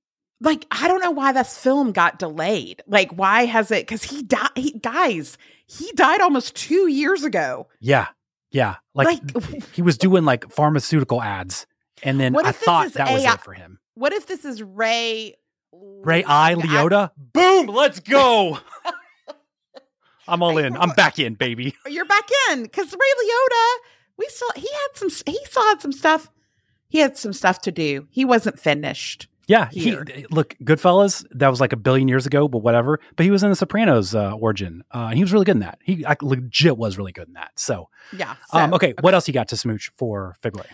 [0.40, 2.82] Like I don't know why this film got delayed.
[2.86, 3.82] Like why has it?
[3.86, 4.48] Because he died.
[4.56, 7.68] He, guys, he died almost two years ago.
[7.80, 8.08] Yeah.
[8.50, 8.76] Yeah.
[8.92, 11.66] Like, Like- he was doing like pharmaceutical ads.
[12.02, 13.78] And then I thought that was it for him.
[13.94, 15.36] What if this is Ray?
[15.72, 17.10] Ray I Liotta.
[17.16, 17.66] Boom.
[17.66, 18.58] Let's go.
[20.28, 20.76] I'm all in.
[20.76, 21.74] I'm back in, baby.
[21.86, 23.76] you're back in because Ray Liotta,
[24.18, 26.30] we still he had some he still had some stuff.
[26.88, 28.06] He had some stuff to do.
[28.10, 29.26] He wasn't finished.
[29.48, 29.68] Yeah.
[29.72, 29.96] He,
[30.30, 33.00] look, Goodfellas, that was like a billion years ago, but whatever.
[33.16, 34.84] But he was in The Sopranos uh, origin.
[34.90, 35.78] Uh, he was really good in that.
[35.82, 37.50] He like, legit was really good in that.
[37.56, 38.36] So, Yeah.
[38.52, 40.68] um, so- okay, What else you got to smooch for February?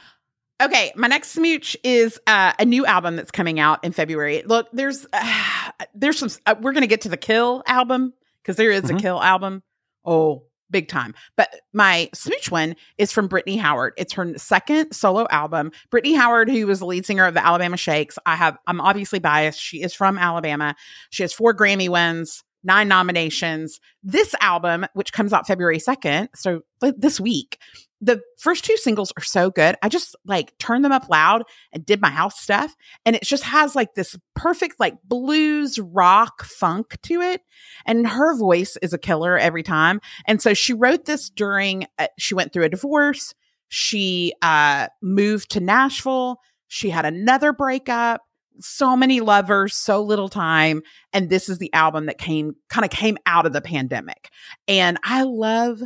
[0.60, 4.42] Okay, my next smooch is uh, a new album that's coming out in February.
[4.44, 6.30] Look, there's uh, there's some.
[6.46, 8.96] Uh, we're gonna get to the Kill album because there is Mhm.
[8.98, 9.62] a Kill album.
[10.04, 11.14] Oh, big time!
[11.36, 13.92] But my smooch one is from Brittany Howard.
[13.96, 15.70] It's her second solo album.
[15.90, 18.18] Brittany Howard, who was the lead singer of the Alabama Shakes.
[18.26, 18.58] I have.
[18.66, 19.60] I'm obviously biased.
[19.60, 20.74] She is from Alabama.
[21.10, 22.42] She has four Grammy wins.
[22.64, 23.80] Nine nominations.
[24.02, 27.58] This album, which comes out February 2nd, so this week,
[28.00, 29.76] the first two singles are so good.
[29.82, 31.42] I just like turned them up loud
[31.72, 32.74] and did my house stuff.
[33.04, 37.42] And it just has like this perfect, like blues rock funk to it.
[37.86, 40.00] And her voice is a killer every time.
[40.26, 43.34] And so she wrote this during, uh, she went through a divorce.
[43.68, 46.40] She uh, moved to Nashville.
[46.68, 48.20] She had another breakup.
[48.60, 50.82] So many lovers, so little time.
[51.12, 54.30] And this is the album that came kind of came out of the pandemic.
[54.66, 55.82] And I love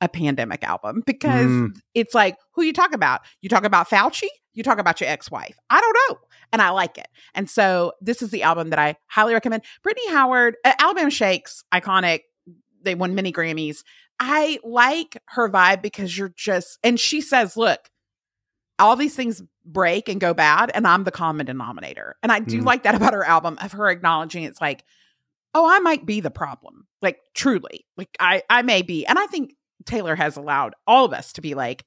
[0.00, 1.80] a pandemic album because Mm.
[1.94, 5.56] it's like who you talk about you talk about fauci you talk about your ex-wife
[5.70, 6.18] i don't know
[6.52, 10.10] and i like it and so this is the album that i highly recommend brittany
[10.10, 12.22] howard uh, alabama shakes iconic
[12.82, 13.78] they won many grammys
[14.18, 17.88] i like her vibe because you're just and she says look
[18.78, 22.16] all these things break and go bad and i'm the common denominator.
[22.22, 22.64] And i do Mm.
[22.66, 24.84] like that about her album of her acknowledging it's like
[25.54, 26.86] oh i might be the problem.
[27.02, 27.86] Like truly.
[27.96, 29.06] Like i i may be.
[29.06, 29.54] And i think
[29.86, 31.84] taylor has allowed all of us to be like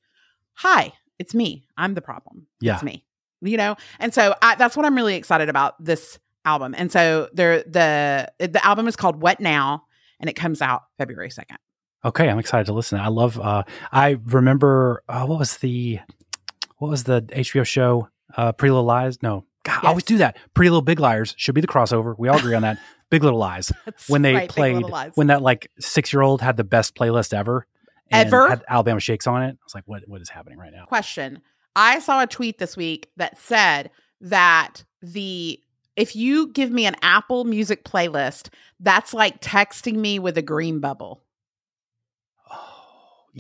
[0.56, 1.66] hi it's me.
[1.78, 2.46] I'm the problem.
[2.62, 2.76] Yeah.
[2.76, 3.04] it's me.
[3.42, 3.76] You know?
[4.00, 6.74] And so I, that's what i'm really excited about this album.
[6.78, 9.84] And so there the the album is called what now?
[10.20, 11.58] And it comes out february 2nd
[12.06, 13.00] Okay, I'm excited to listen.
[13.00, 13.40] I love.
[13.40, 16.00] Uh, I remember uh, what was the
[16.78, 18.10] what was the HBO show?
[18.36, 19.22] Uh, Pretty Little Lies.
[19.24, 20.38] No, God, I always do that.
[20.54, 22.16] Pretty Little Big Liars should be the crossover.
[22.18, 22.78] We all agree on that.
[23.10, 23.72] Big Little Lies.
[23.86, 24.84] That's When they right, played,
[25.16, 27.66] when that like six year old had the best playlist ever,
[28.12, 28.50] and Ever?
[28.50, 29.58] had Alabama Shakes on it.
[29.60, 30.86] I was like, what what is happening right now?
[30.86, 31.42] question
[31.76, 35.60] i saw a tweet this week that said that the
[35.96, 40.80] if you give me an apple music playlist that's like texting me with a green
[40.80, 41.22] bubble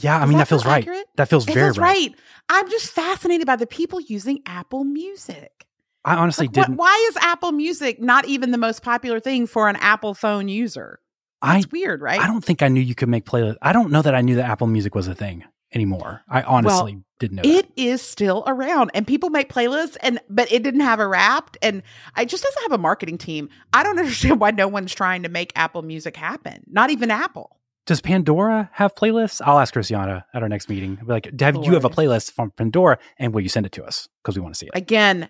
[0.04, 1.06] Yeah, I Does mean that that feels feel right.
[1.16, 2.14] That feels It very feels right.
[2.50, 5.66] I'm just fascinated by the people using Apple Music.
[6.06, 6.76] I honestly Like, didn't.
[6.78, 11.00] why is Apple Music not even the most popular thing for an Apple phone user?
[11.42, 12.20] I It's weird, right?
[12.22, 13.58] I don't think I knew you could make playlists.
[13.62, 16.22] I don't know that I knew that Apple Music was a thing anymore.
[16.30, 17.44] I honestly didn't know.
[17.44, 17.50] that.
[17.50, 21.58] It is still around, and people make playlists, and but it didn't have a wrapped,
[21.62, 21.84] and
[22.18, 23.50] it just doesn't have a marketing team.
[23.74, 26.64] I don't understand why no one's trying to make Apple Music happen.
[26.68, 27.57] Not even Apple.
[27.88, 29.42] Does Pandora have playlists?
[29.44, 30.98] I'll ask Christiana at our next meeting.
[31.00, 33.72] I'll be like, have you have a playlist from Pandora, and will you send it
[33.72, 34.74] to us because we want to see it?
[34.76, 35.30] Again,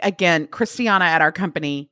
[0.00, 1.90] again, Christiana at our company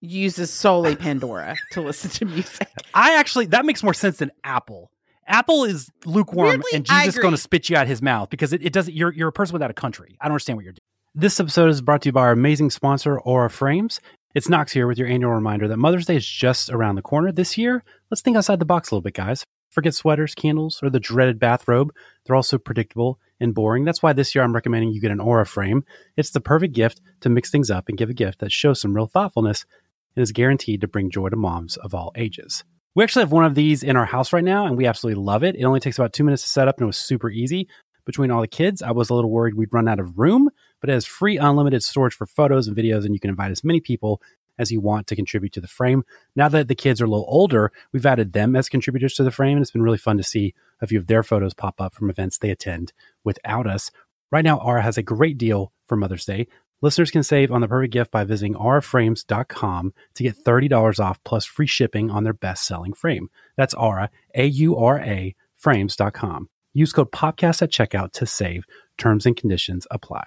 [0.00, 2.68] uses solely Pandora to listen to music.
[2.94, 4.92] I actually that makes more sense than Apple.
[5.26, 8.52] Apple is lukewarm, Weirdly, and Jesus is going to spit you out his mouth because
[8.52, 8.94] it, it doesn't.
[8.94, 10.16] You're you're a person without a country.
[10.20, 10.80] I don't understand what you're doing.
[11.12, 14.00] This episode is brought to you by our amazing sponsor, Aura Frames.
[14.32, 17.32] It's Knox here with your annual reminder that Mother's Day is just around the corner.
[17.32, 19.44] This year, let's think outside the box a little bit, guys.
[19.70, 21.92] Forget sweaters, candles, or the dreaded bathrobe.
[22.24, 23.84] They're all so predictable and boring.
[23.84, 25.84] That's why this year I'm recommending you get an Aura frame.
[26.16, 28.94] It's the perfect gift to mix things up and give a gift that shows some
[28.94, 29.66] real thoughtfulness
[30.14, 32.62] and is guaranteed to bring joy to moms of all ages.
[32.94, 35.42] We actually have one of these in our house right now, and we absolutely love
[35.42, 35.56] it.
[35.56, 37.66] It only takes about two minutes to set up, and it was super easy.
[38.04, 40.90] Between all the kids, I was a little worried we'd run out of room, but
[40.90, 43.80] it has free unlimited storage for photos and videos, and you can invite as many
[43.80, 44.20] people
[44.58, 46.04] as you want to contribute to the frame.
[46.36, 49.30] Now that the kids are a little older, we've added them as contributors to the
[49.30, 51.94] frame, and it's been really fun to see a few of their photos pop up
[51.94, 52.92] from events they attend
[53.24, 53.90] without us.
[54.30, 56.46] Right now, Aura has a great deal for Mother's Day.
[56.82, 61.44] Listeners can save on the perfect gift by visiting auraframes.com to get $30 off plus
[61.44, 63.28] free shipping on their best selling frame.
[63.56, 66.48] That's Aura, A U R A, frames.com.
[66.72, 68.64] Use code POPCAST at checkout to save.
[68.96, 70.24] Terms and conditions apply.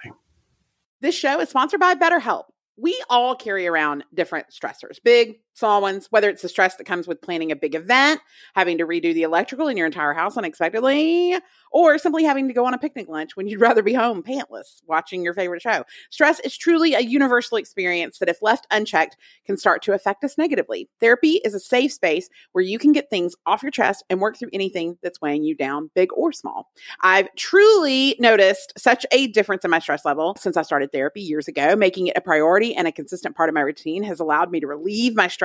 [1.04, 2.44] This show is sponsored by BetterHelp.
[2.78, 7.06] We all carry around different stressors, big, small ones, whether it's the stress that comes
[7.06, 8.20] with planning a big event,
[8.54, 11.36] having to redo the electrical in your entire house unexpectedly,
[11.70, 14.82] or simply having to go on a picnic lunch when you'd rather be home pantless
[14.86, 15.84] watching your favorite show.
[16.10, 20.36] Stress is truly a universal experience that, if left unchecked, can start to affect us
[20.36, 20.88] negatively.
[21.00, 24.36] Therapy is a safe space where you can get things off your chest and work
[24.36, 26.70] through anything that's weighing you down, big or small.
[27.00, 31.46] I've truly noticed such a difference in my stress level since I started therapy years
[31.46, 31.76] ago.
[31.76, 34.66] Making it a priority and a consistent part of my routine has allowed me to
[34.66, 35.43] relieve my stress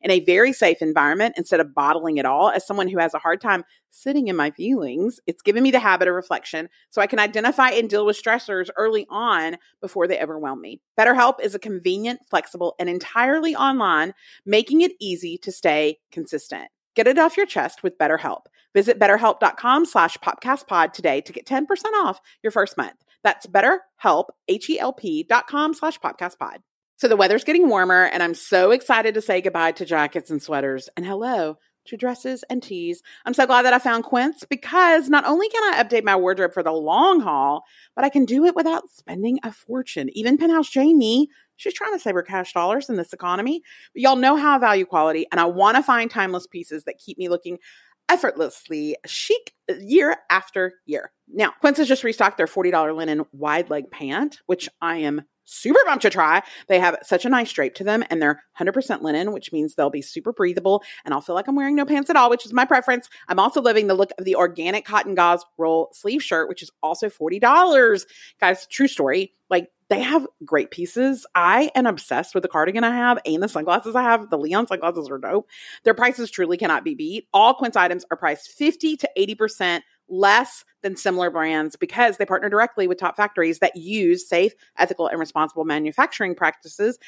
[0.00, 2.50] in a very safe environment instead of bottling it all.
[2.50, 5.78] As someone who has a hard time sitting in my feelings, it's given me the
[5.78, 10.20] habit of reflection so I can identify and deal with stressors early on before they
[10.20, 10.80] overwhelm me.
[10.98, 16.68] BetterHelp is a convenient, flexible, and entirely online, making it easy to stay consistent.
[16.94, 18.46] Get it off your chest with BetterHelp.
[18.74, 21.66] Visit betterhelp.com slash popcastpod today to get 10%
[22.02, 23.04] off your first month.
[23.22, 26.58] That's betterhelp, H-E-L-P dot com slash popcastpod.
[26.98, 30.42] So the weather's getting warmer, and I'm so excited to say goodbye to jackets and
[30.42, 33.04] sweaters and hello to dresses and tees.
[33.24, 36.52] I'm so glad that I found Quince because not only can I update my wardrobe
[36.52, 37.62] for the long haul,
[37.94, 40.10] but I can do it without spending a fortune.
[40.14, 43.62] Even Penthouse Jamie, she's trying to save her cash dollars in this economy.
[43.94, 46.98] But y'all know how I value quality, and I want to find timeless pieces that
[46.98, 47.58] keep me looking
[48.08, 51.12] effortlessly chic year after year.
[51.28, 55.80] Now, Quince has just restocked their $40 linen wide leg pant, which I am super
[55.86, 56.42] pumped to try.
[56.68, 59.90] They have such a nice drape to them and they're 100% linen, which means they'll
[59.90, 62.52] be super breathable and I'll feel like I'm wearing no pants at all, which is
[62.52, 63.08] my preference.
[63.28, 66.70] I'm also loving the look of the organic cotton gauze roll sleeve shirt, which is
[66.82, 68.06] also $40.
[68.40, 69.32] Guys, true story.
[69.50, 71.26] Like they have great pieces.
[71.34, 74.28] I am obsessed with the cardigan I have and the sunglasses I have.
[74.28, 75.48] The Leon sunglasses are dope.
[75.84, 77.26] Their prices truly cannot be beat.
[77.32, 82.48] All Quince items are priced 50 to 80% less than similar brands because they partner
[82.48, 86.98] directly with top factories that use safe, ethical, and responsible manufacturing practices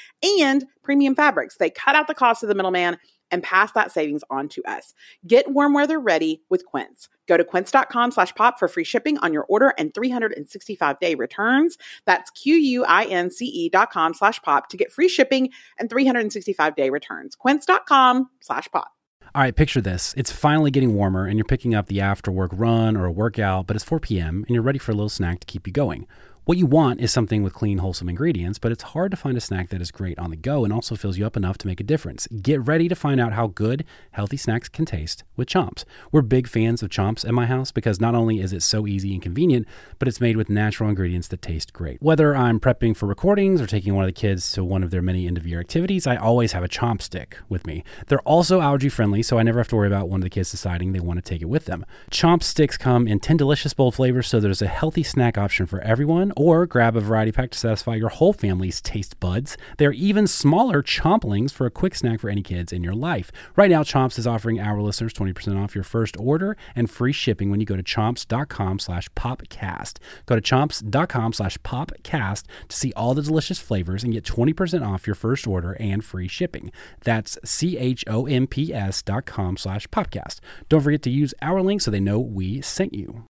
[0.40, 1.56] and premium fabrics.
[1.56, 2.98] They cut out the cost of the middleman
[3.30, 4.92] and pass that savings on to us.
[5.26, 7.08] Get warm weather ready with Quince.
[7.26, 11.78] Go to quince.com slash pop for free shipping on your order and 365 day returns.
[12.06, 17.36] That's Q-U-I-N-C-E dot com slash pop to get free shipping and 365 day returns.
[17.36, 18.90] Quince.com slash pop.
[19.32, 20.12] All right, picture this.
[20.16, 23.68] It's finally getting warmer and you're picking up the after work run or a workout,
[23.68, 24.44] but it's 4 p.m.
[24.44, 26.08] and you're ready for a little snack to keep you going.
[26.50, 29.40] What you want is something with clean, wholesome ingredients, but it's hard to find a
[29.40, 31.78] snack that is great on the go and also fills you up enough to make
[31.78, 32.26] a difference.
[32.42, 35.84] Get ready to find out how good healthy snacks can taste with Chomps.
[36.10, 39.12] We're big fans of Chomps at my house because not only is it so easy
[39.12, 39.68] and convenient,
[40.00, 42.02] but it's made with natural ingredients that taste great.
[42.02, 45.02] Whether I'm prepping for recordings or taking one of the kids to one of their
[45.02, 47.84] many end of year activities, I always have a Chomp stick with me.
[48.08, 50.50] They're also allergy friendly, so I never have to worry about one of the kids
[50.50, 51.86] deciding they want to take it with them.
[52.10, 55.80] Chomp sticks come in 10 delicious bold flavors, so there's a healthy snack option for
[55.82, 59.58] everyone or grab a variety pack to satisfy your whole family's taste buds.
[59.76, 63.30] They're even smaller chomplings for a quick snack for any kids in your life.
[63.56, 67.50] Right now, Chomps is offering our listeners 20% off your first order and free shipping
[67.50, 69.98] when you go to chomps.com slash popcast.
[70.24, 75.06] Go to chomps.com slash popcast to see all the delicious flavors and get 20% off
[75.06, 76.72] your first order and free shipping.
[77.04, 80.40] That's C-H-O-M-P-S dot com slash popcast.
[80.70, 83.26] Don't forget to use our link so they know we sent you.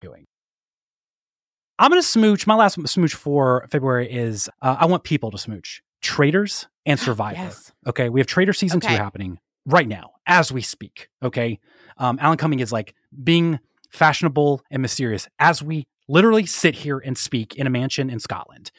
[0.00, 0.24] Doing.
[1.78, 2.46] I'm going to smooch.
[2.46, 5.82] My last smooch for February is uh, I want people to smooch.
[6.00, 7.36] Traitors and Survivor.
[7.38, 7.72] Yes.
[7.86, 8.08] Okay.
[8.08, 8.96] We have Traitor season Okay.
[8.96, 11.08] two happening right now as we speak.
[11.22, 11.58] Okay.
[11.98, 13.58] Um, Alan Cumming is like being
[13.90, 18.70] fashionable and mysterious as we literally sit here and speak in a mansion in Scotland.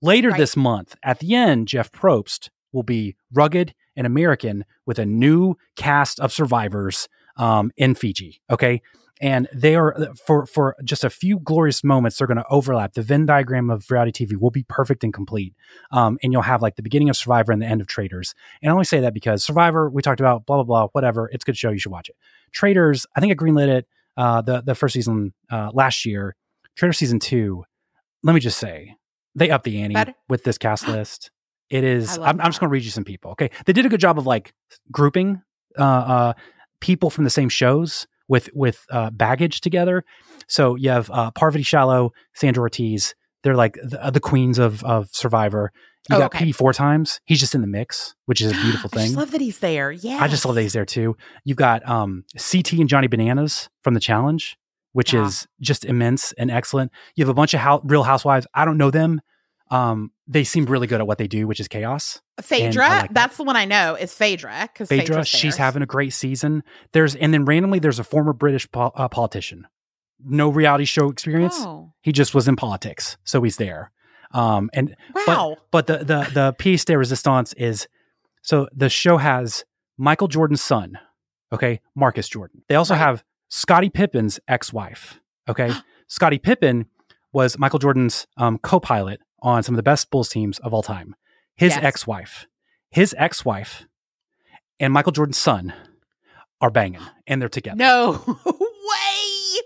[0.00, 0.38] Later Right.
[0.38, 5.56] this month, at the end, Jeff Probst will be rugged and American with a new
[5.76, 8.40] cast of survivors um, in Fiji.
[8.50, 8.80] Okay.
[9.20, 12.18] And they are for for just a few glorious moments.
[12.18, 12.94] They're going to overlap.
[12.94, 15.54] The Venn diagram of reality TV will be perfect and complete.
[15.90, 18.70] Um, and you'll have like the beginning of Survivor and the end of Traitors And
[18.70, 21.28] I only say that because Survivor, we talked about blah blah blah, whatever.
[21.32, 21.70] It's a good show.
[21.70, 22.16] You should watch it.
[22.52, 26.36] Traitors I think I greenlit it uh, the the first season uh, last year.
[26.76, 27.64] Traitor season two.
[28.22, 28.96] Let me just say,
[29.34, 30.14] they up the ante Better?
[30.28, 31.30] with this cast list.
[31.70, 32.18] It is.
[32.18, 33.32] I'm, I'm just going to read you some people.
[33.32, 34.52] Okay, they did a good job of like
[34.90, 35.42] grouping
[35.78, 36.32] uh, uh,
[36.80, 40.04] people from the same shows with with uh, baggage together.
[40.48, 43.14] So you have uh, Parvati Shallow, Sandra Ortiz.
[43.42, 45.72] They're like the, uh, the queens of of Survivor.
[46.10, 46.38] You Oh, got okay.
[46.38, 47.20] Petey four times.
[47.26, 49.06] He's just in the mix, which is a beautiful I thing.
[49.08, 49.90] just love that he's there.
[49.92, 50.18] Yeah.
[50.22, 51.16] I just love that he's there too.
[51.44, 54.56] You've got um, CT and Johnny Bananas from the challenge,
[54.92, 55.26] which Yeah.
[55.26, 56.92] is just immense and excellent.
[57.14, 58.46] You have a bunch of real housewives.
[58.54, 59.20] I don't know them.
[59.70, 62.20] Um, they seem really good at what they do, which is chaos.
[62.40, 62.88] Phaedra.
[62.88, 63.14] Like that.
[63.14, 66.62] that's the one I know is Phaedra because Phaedra, she's having a great season.
[66.92, 69.66] There's and then randomly there's a former British po- uh, politician,
[70.22, 71.56] no reality show experience.
[71.58, 73.90] Oh, He just was in politics, so he's there.
[74.32, 74.94] Um, and
[75.26, 75.56] wow.
[75.70, 77.88] but the the the piece de resistance is
[78.42, 79.64] so the show has
[79.96, 80.98] Michael Jordan's son,
[81.52, 82.62] okay, Marcus Jordan.
[82.68, 83.00] They also Right.
[83.00, 85.72] have Scottie Pippen's ex-wife, okay.
[86.08, 86.84] Scottie Pippen
[87.32, 91.14] was Michael Jordan's um, co-pilot on some of the best Bulls teams of all time.
[91.56, 91.84] His Yes.
[91.84, 92.46] ex-wife,
[92.90, 93.86] his ex-wife,
[94.80, 95.72] and Michael Jordan's son
[96.60, 97.76] are banging, and they're together.
[97.76, 98.12] no
[98.46, 99.60] way.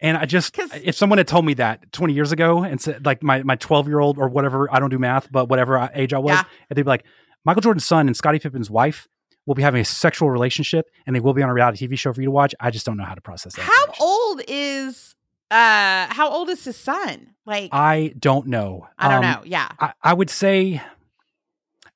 [0.00, 3.22] And I just, if someone had told me that 20 years ago and said, like,
[3.22, 6.18] my, my 12 year old or whatever, I don't do math, but whatever age I
[6.18, 6.42] was, Yeah.
[6.68, 7.04] and they'd be like,
[7.44, 9.06] Michael Jordan's son and Scottie Pippen's wife
[9.46, 12.12] will be having a sexual relationship and they will be on a reality TV show
[12.12, 12.52] for you to watch.
[12.60, 13.62] I just don't know how to process that.
[13.62, 15.11] How old is
[15.52, 17.34] uh how old is his son?
[17.44, 18.88] Like I, don't know.
[18.98, 19.42] I don't Um, know.
[19.44, 19.68] Yeah.
[19.80, 20.80] I, I would say,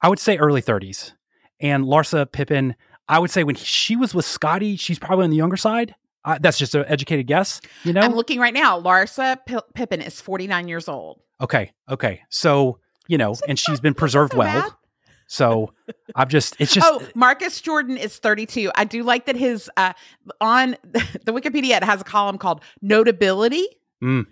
[0.03, 1.13] I would say early 30s.
[1.61, 2.75] And Larsa Pippen,
[3.09, 5.95] I would say when she was with Scottie, she's probably on the younger side.
[6.25, 8.01] Uh, that's just an educated guess, you know?
[8.01, 8.81] I'm looking right now.
[8.81, 11.21] Larsa P- Pippen is 49 years old.
[11.41, 11.71] Okay.
[11.89, 12.23] Okay.
[12.31, 14.63] So, you know, and she's been preserved so well.
[14.63, 14.73] bad.
[15.29, 15.73] So
[16.15, 18.71] I'm just, it's just, oh, Marcus Jordan is 32.
[18.75, 19.93] I do like that his uh
[20.41, 23.67] on the Wikipedia it has a column called notability
[24.03, 24.27] Mm.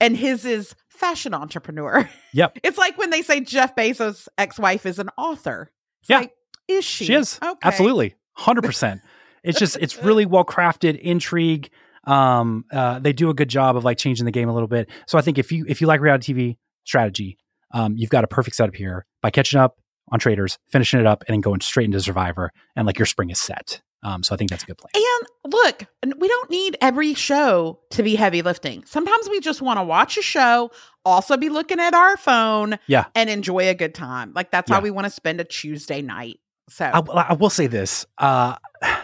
[0.00, 2.08] and his is fashion entrepreneur.
[2.32, 2.58] Yep.
[2.64, 5.70] It's like when they say Jeff Bezos' ex-wife is an author.
[6.00, 6.18] It's Yeah.
[6.20, 6.32] like,
[6.66, 7.04] is she?
[7.04, 7.58] she is Okay.
[7.62, 9.00] absolutely 100%.
[9.44, 11.70] it's just, it's really well crafted intrigue.
[12.04, 14.88] Um, uh, they do a good job of like changing the game a little bit.
[15.06, 17.38] So I think if you, if you like reality TV strategy,
[17.72, 19.76] um, you've got a perfect setup here by catching up
[20.10, 23.30] on Traitors, finishing it up and then going straight into survivor and like your spring
[23.30, 23.80] is set.
[24.02, 24.90] Um, so I think that's a good plan.
[24.94, 25.86] And look,
[26.18, 28.84] we don't need every show to be heavy lifting.
[28.84, 30.70] Sometimes we just want to watch a show,
[31.06, 33.06] also be looking at our phone, Yeah.
[33.14, 34.32] and enjoy a good time.
[34.34, 36.38] Like that's how we want to spend a Tuesday night.
[36.68, 38.04] So I, I will say this.
[38.18, 38.56] Uh,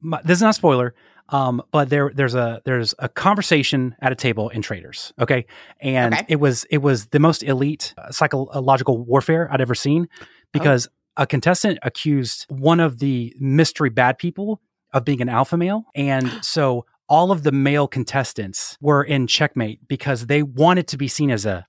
[0.00, 0.94] my, this is not a spoiler,
[1.30, 5.12] um, but there there's a there's a conversation at a table in Traitors.
[5.20, 5.46] Okay,
[5.80, 6.26] and Okay.
[6.28, 10.08] it was it was the most elite uh, psychological warfare I'd ever seen
[10.58, 14.60] because a contestant accused one of the mystery bad people
[14.92, 19.86] of being an alpha male, and so all of the male contestants were in checkmate
[19.88, 21.66] because they wanted to be seen as a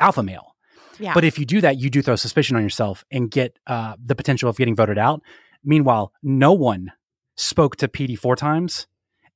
[0.00, 0.54] alpha male.
[0.98, 1.12] yeah.
[1.14, 4.14] But if you do that, you do throw suspicion on yourself and get uh, the
[4.14, 5.22] potential of getting voted out.
[5.64, 6.92] Meanwhile, no one
[7.36, 8.86] spoke to PD four times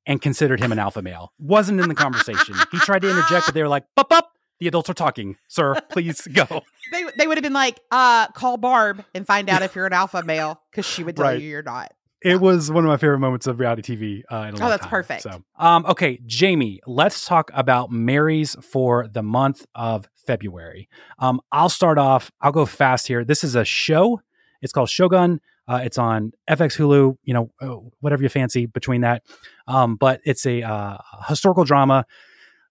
[0.06, 1.32] and considered him an alpha male.
[1.38, 2.54] Wasn't in the conversation.
[2.70, 4.32] he tried to interject, but they were like, "Up, up!
[4.62, 5.75] The adults are talking, sir.
[5.90, 6.46] Please go."
[6.92, 9.92] they they would have been like, uh, call Barb and find out if you're an
[9.92, 11.42] alpha male because she would tell Right.
[11.42, 11.92] you you're not.
[12.23, 14.23] It was one of my favorite moments of reality TV.
[14.31, 14.90] Uh, in a Oh, that's time.
[14.90, 15.23] perfect.
[15.23, 20.88] So, um, okay, Jamie, let's talk about Marys for the month of February.
[21.19, 22.31] Um, I'll start off.
[22.40, 23.25] I'll go fast here.
[23.25, 24.21] This is a show.
[24.60, 25.40] It's called Shogun.
[25.67, 27.17] Uh, it's on FX, Hulu.
[27.25, 29.25] You know, uh, whatever you fancy between that.
[29.67, 30.98] Um, but it's a uh,
[31.29, 32.06] historical drama.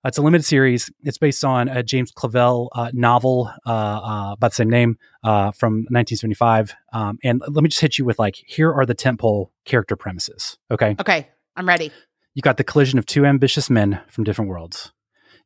[0.04, 0.90] It's a limited series.
[1.04, 5.52] It's based on a James Clavell uh, novel uh, uh, about the same name uh,
[5.52, 6.74] from 1975.
[6.92, 10.58] Um, and let me just hit you with like, here are the tentpole character premises.
[10.72, 10.96] Okay.
[11.00, 11.92] Okay, I'm ready.
[12.34, 14.92] You got the collision of two ambitious men from different worlds.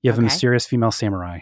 [0.02, 1.40] You have a mysterious female samurai.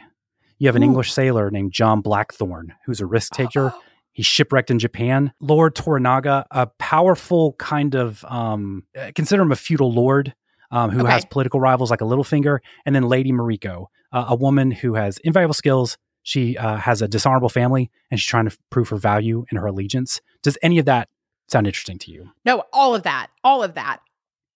[0.58, 0.88] You have an Ooh.
[0.88, 3.74] English sailor named John Blackthorne, who's a risk taker.
[4.14, 5.34] He's shipwrecked in Japan.
[5.40, 10.34] Lord Toranaga, a powerful kind of um, uh, consider him a feudal lord
[10.74, 14.72] um, who has political rivals like a Littlefinger, and then Lady Mariko, uh, a woman
[14.72, 15.98] who has invaluable skills.
[16.24, 19.66] She uh, has a dishonorable family, and she's trying to prove her value and her
[19.68, 20.20] allegiance.
[20.42, 21.10] Does any of that
[21.48, 22.32] sound interesting to you?
[22.46, 24.00] No, all of that, all of that,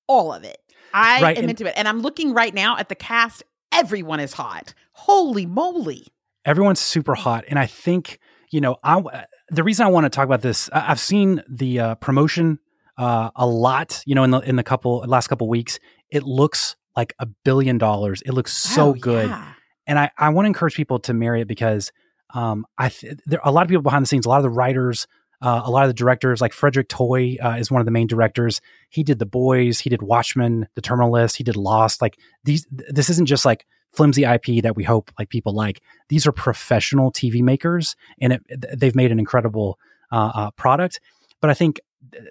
[0.08, 0.58] all of it.
[0.94, 3.44] I Right, am and- into it, and I'm looking right now at the cast.
[3.74, 4.74] Everyone is hot.
[4.94, 6.08] Holy moly!
[6.46, 8.20] everyone's super hot and i think
[8.52, 9.04] you know i
[9.50, 12.58] the reason i want to talk about this i've seen the uh, promotion
[12.98, 15.78] uh, a lot you know in the in the couple last couple weeks
[16.12, 18.22] it looks like a billion dollars.
[18.26, 19.30] It looks so Oh, good.
[19.30, 19.54] yeah.
[19.86, 21.92] and i i want to encourage people to marry it because
[22.34, 24.44] um i th- there are a lot of people behind the scenes a lot of
[24.44, 25.08] the writers
[25.40, 28.08] uh, a lot of the directors like frederick Toye uh, is one of the main
[28.08, 28.60] directors.
[28.90, 32.02] He did the boys he did watchmen the terminal list he did lost.
[32.02, 35.82] Like these th- this isn't just like flimsy ip that we hope like people like.
[36.10, 39.78] These are professional tv makers and it, th- they've made an incredible
[40.12, 41.00] uh, uh, product.
[41.40, 41.80] But i think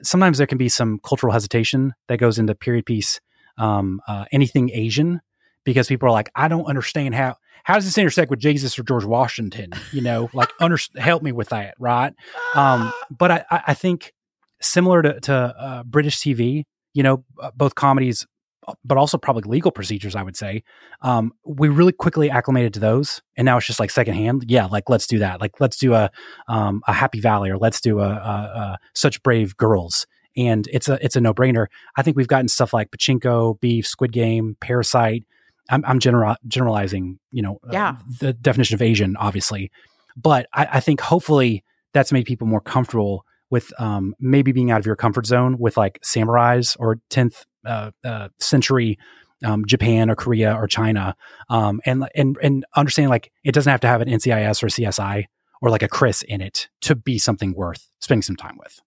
[0.02, 3.20] sometimes there can be some cultural hesitation that goes into period piece
[3.58, 5.20] um, uh, anything asian
[5.64, 8.82] because people are like i don't understand how how does this intersect with jesus or
[8.82, 12.12] george washington you know like under, help me with that right
[12.54, 14.12] um, but I, I I think
[14.60, 18.26] similar to, to uh, British TV, you know, uh, both comedies,
[18.66, 20.62] uh, but also probably legal procedures, I would say.
[21.02, 24.44] Um, we really quickly acclimated to those, and now it's just like secondhand.
[24.48, 25.40] Yeah, like let's do that.
[25.40, 26.10] Like let's do a
[26.48, 30.88] um, a Happy Valley, or let's do a, a, a Such Brave Girls, and it's
[30.88, 31.66] a it's a no brainer.
[31.96, 35.24] I think we've gotten stuff like Pachinko, Beef, Squid Game, Parasite.
[35.68, 37.72] I'm, I'm general, generalizing, you know, uh,
[38.20, 39.72] the definition of Asian, obviously,
[40.16, 44.78] but I, I think hopefully that's made people more comfortable with um, maybe being out
[44.78, 48.98] of your comfort zone with like samurais or 10th uh, uh, century
[49.44, 51.14] um, Japan or Korea or China,
[51.48, 55.24] um, and and and understanding like it doesn't have to have an NCIS or CSI
[55.60, 58.80] or like a Chris in it to be something worth spending some time with.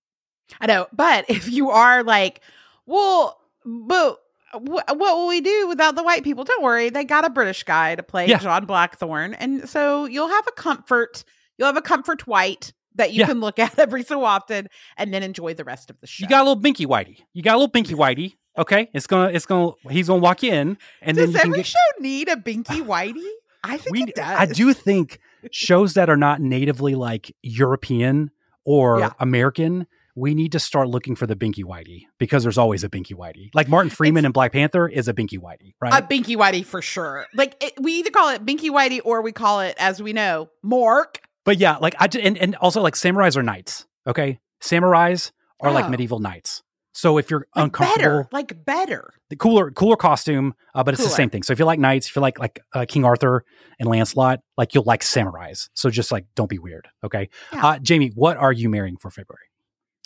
[0.62, 2.42] I know, but if you are like,
[2.86, 4.18] well, but
[4.54, 6.44] wh- what will we do without the white people?
[6.44, 8.40] Don't worry, they got a British guy to play Yeah.
[8.40, 11.24] John Blackthorne, and so you'll have a comfort.
[11.58, 13.28] You'll have a comfort white that you Yeah.
[13.28, 16.24] can look at every so often, and then enjoy the rest of the show.
[16.24, 17.20] You got a little binky whitey.
[17.34, 18.36] You got a little binky whitey.
[18.58, 21.58] Okay, it's gonna it's gonna he's gonna walk you in, and then Does you every
[21.60, 21.66] get.
[21.68, 23.28] show need a binky whitey?
[23.64, 24.26] I think we, it does.
[24.40, 25.20] I do think
[25.52, 28.32] shows that are not natively like European
[28.66, 29.12] or Yeah.
[29.20, 29.86] American,
[30.20, 33.50] we need to start looking for the Binky Whitey because there's always a Binky Whitey.
[33.54, 35.94] Like Martin Freeman in Black Panther is a Binky Whitey, right?
[36.04, 37.26] A binky whitey for sure.
[37.34, 40.50] Like it, we either call it binky whitey or we call it, as we know,
[40.66, 41.18] mork.
[41.46, 43.86] but yeah, like I and and also like samurais are knights.
[44.06, 45.90] Okay, samurais are like Oh.
[45.90, 46.64] medieval knights.
[46.92, 49.14] So if you're Like uncomfortable, better, like better.
[49.30, 51.44] the cooler cooler costume, uh, but it's the same thing.
[51.44, 53.46] So if you like knights, if you like like uh, King Arthur
[53.80, 55.70] and Lancelot, like you'll like samurais.
[55.76, 57.30] So just like don't be weird, okay?
[57.54, 57.66] Yeah.
[57.66, 59.46] Uh, Jamie, what are you marrying for February?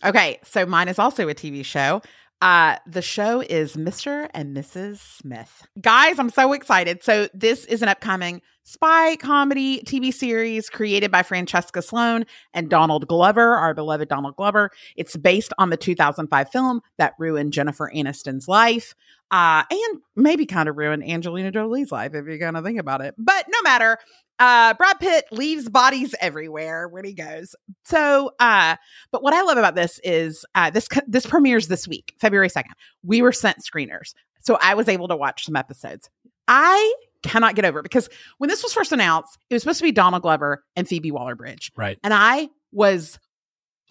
[0.03, 2.01] Okay, so mine is also a TV show.
[2.41, 4.29] Uh, the show is Mr.
[4.33, 4.97] and Mrs.
[4.97, 5.65] Smith.
[5.79, 7.01] Guys, I'm so excited.
[7.01, 13.07] So, this is an upcoming spy comedy TV series created by Francesca Sloan and Donald
[13.07, 14.71] Glover, our beloved Donald Glover.
[14.97, 18.93] It's based on the 2005 film that ruined Jennifer Aniston's life
[19.33, 23.01] uh, and maybe kind of ruined Angelina Jolie's life if you're going to think about
[23.01, 23.15] it.
[23.17, 23.97] But no matter.
[24.39, 27.55] Uh, Brad Pitt leaves bodies everywhere when he goes.
[27.85, 28.75] So, uh,
[29.11, 32.73] but what I love about this is uh, this this premieres this week, February second.
[33.03, 36.09] We were sent screeners, so I was able to watch some episodes.
[36.47, 38.09] I cannot get over it because
[38.39, 41.35] when this was first announced, it was supposed to be Donald Glover and Phoebe Waller
[41.35, 41.99] Bridge, Right.
[42.03, 43.19] and I was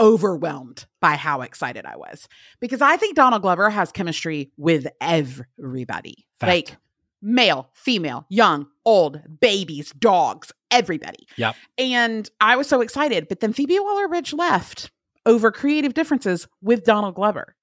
[0.00, 2.28] overwhelmed by how excited I was
[2.60, 6.48] because I think Donald Glover has chemistry with everybody, Fact.
[6.48, 6.76] like
[7.20, 11.26] male, female, young, old, babies, dogs, everybody.
[11.36, 11.54] Yep.
[11.78, 13.28] And I was so excited.
[13.28, 14.90] But then Phoebe Waller Bridge left
[15.24, 17.54] over creative differences with Donald Glover.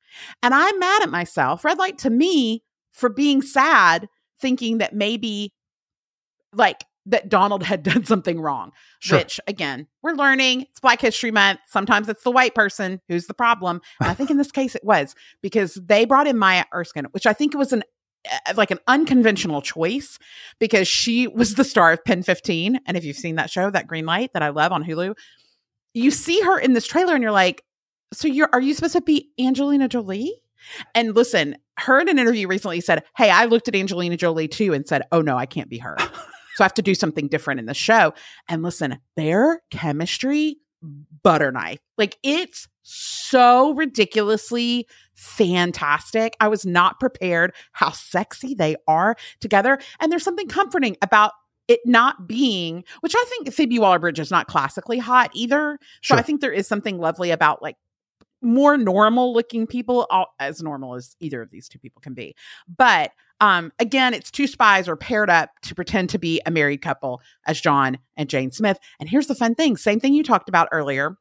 [0.42, 2.64] And I'm mad at myself, red light to me,
[2.94, 4.08] for being sad,
[4.40, 5.52] thinking that maybe
[6.54, 8.72] like that Donald had done something wrong.
[9.00, 9.20] Sure.
[9.20, 10.64] Which again, we're learning.
[10.64, 11.60] It's Black History Month.
[11.68, 13.82] Sometimes it's the white person who's the problem.
[14.00, 17.26] And I think in this case it was because they brought in Maya Erskine, which
[17.26, 17.84] I think was an
[18.30, 20.20] uh, like an unconventional choice
[20.60, 22.80] because she was the star of Pen 15.
[22.86, 25.16] And if you've seen that show, that green light that I love on Hulu,
[25.94, 27.64] you see her in this trailer and you're like,
[28.14, 30.34] so you're are you supposed to be Angelina Jolie?
[30.94, 34.74] And listen, her in an interview recently said, Hey, I looked at Angelina Jolie too
[34.74, 35.98] and said, Oh no, I can't be her.
[36.60, 38.14] so I have to do something different in the show.
[38.50, 40.58] And listen, their chemistry,
[41.24, 41.80] butter knife.
[41.98, 44.86] Like it's so ridiculously
[45.16, 46.36] fantastic.
[46.42, 49.80] I was not prepared how sexy they are together.
[50.02, 51.32] And there's something comforting about
[51.70, 55.80] it not being, which I think Phoebe Waller Bridge is not classically hot either.
[56.02, 57.78] So I think there is something lovely about like
[58.42, 62.36] more normal looking people, all, as normal as either of these two people can be.
[62.68, 66.82] But um, again, it's two spies are paired up to pretend to be a married
[66.82, 68.80] couple as John and Jane Smith.
[69.00, 71.18] And here's the fun thing same thing you talked about earlier.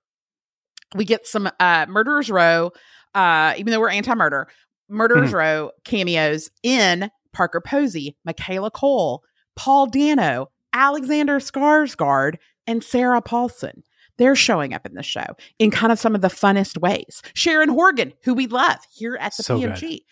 [0.94, 2.72] We get some uh, Murderers Row,
[3.14, 4.48] uh, even though we're anti murder,
[4.88, 9.22] Murderers Row cameos in Parker Posey, Michaela Coel,
[9.54, 13.82] Paul Dano, Alexander Skarsgård, and Sarah Paulson.
[14.16, 17.22] They're showing up in the show in kind of some of the funnest ways.
[17.34, 19.58] Sharon Horgan, who we love here at the So
[19.90, 20.02] good.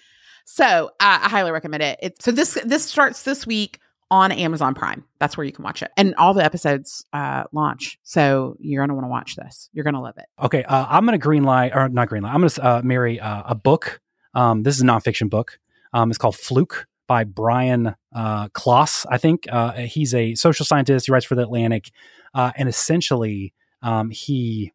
[0.47, 1.99] So uh, I highly recommend it.
[2.01, 2.23] it.
[2.23, 3.81] So this this starts this week
[4.13, 5.05] on Amazon Prime.
[5.19, 7.99] That's where you can watch it, and all the episodes uh, launch.
[8.05, 9.69] So you're gonna want to watch this.
[9.73, 10.27] You're gonna love it.
[10.41, 12.33] Okay, uh, I'm going to green light or not green light.
[12.33, 14.01] I'm going to uh, marry uh, a book.
[14.35, 15.59] Um, this is a nonfiction book.
[15.93, 19.05] Um, it's called Fluke by Brian uh, Klaas.
[19.11, 21.07] I think uh, he's a social scientist.
[21.07, 21.91] He writes for the Atlantic,
[22.35, 24.73] uh, and essentially um, he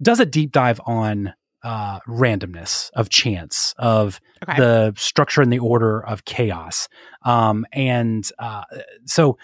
[0.00, 4.56] does a deep dive on uh, randomness of chance of Okay.
[4.56, 6.88] the structure and the order of chaos.
[7.26, 8.62] Um, and uh,
[9.04, 9.36] so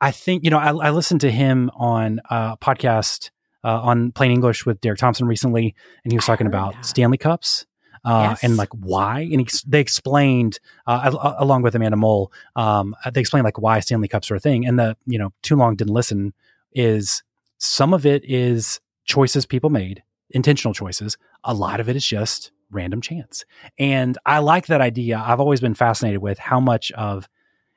[0.00, 3.30] I think, you know, I, I listened to him on a podcast
[3.64, 6.86] uh, on Plain English with Derek Thompson recently, and he was I talking about that.
[6.86, 7.66] Stanley Cups.
[8.04, 8.44] Uh, Yes.
[8.44, 13.20] And like why, and he, they explained uh, al- along with Amanda Mull, um, they
[13.20, 14.66] explained like why Stanley Cups are a thing.
[14.66, 16.34] And the you know too long didn't listen
[16.72, 17.22] is
[17.58, 20.02] some of it is choices people made,
[20.34, 21.16] intentional choices.
[21.44, 23.44] A lot of it is just random chance.
[23.78, 25.22] And I like that idea.
[25.24, 27.28] I've always been fascinated with how much of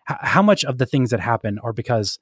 [0.05, 2.19] how much of the things that happen are because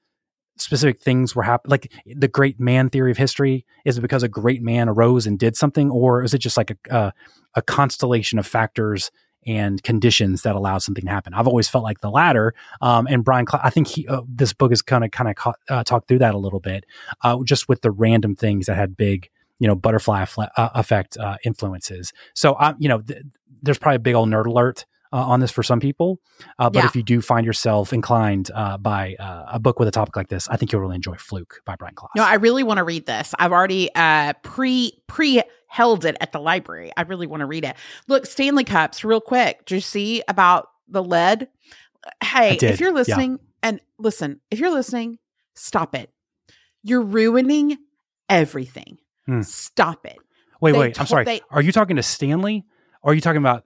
[0.57, 1.71] specific things were happening.
[1.71, 5.39] Like the great man theory of history is it because a great man arose and
[5.39, 7.13] did something, or is it just like a a,
[7.55, 9.11] a constellation of factors
[9.47, 11.33] and conditions that allowed something to happen?
[11.33, 12.55] I've always felt like the latter.
[12.81, 15.83] Um, and Brian, I think he uh, this book is kind of kind of uh,
[15.83, 16.85] talked through that a little bit,
[17.23, 19.29] uh, just with the random things that had big
[19.59, 22.11] you know butterfly uh, effect uh, influences.
[22.33, 23.21] So I'm you know th-
[23.61, 26.19] there's probably a big old nerd alert uh, on this for some people,
[26.59, 26.85] uh, but Yeah.
[26.87, 30.27] if you do find yourself inclined uh, by uh, a book with a topic like
[30.27, 32.11] this, I think you'll really enjoy Fluke by Brian Klaas.
[32.15, 33.33] No, I really want to read this.
[33.39, 36.91] I've already uh pre pre held it at the library.
[36.97, 37.75] I really want to read it.
[38.07, 39.65] Look, Stanley Cups, real quick.
[39.65, 41.47] Do you see about the lead?
[42.23, 42.95] Hey, if you're yeah.
[42.95, 45.17] listening, and listen, if you're listening,
[45.55, 46.09] stop it.
[46.83, 47.77] You're ruining
[48.29, 48.97] everything.
[49.27, 49.41] Hmm.
[49.41, 50.17] Stop it.
[50.61, 50.99] wait, they wait.
[50.99, 51.25] I'm sorry.
[51.25, 52.65] they- are you talking to Stanley,
[53.01, 53.63] or are you talking about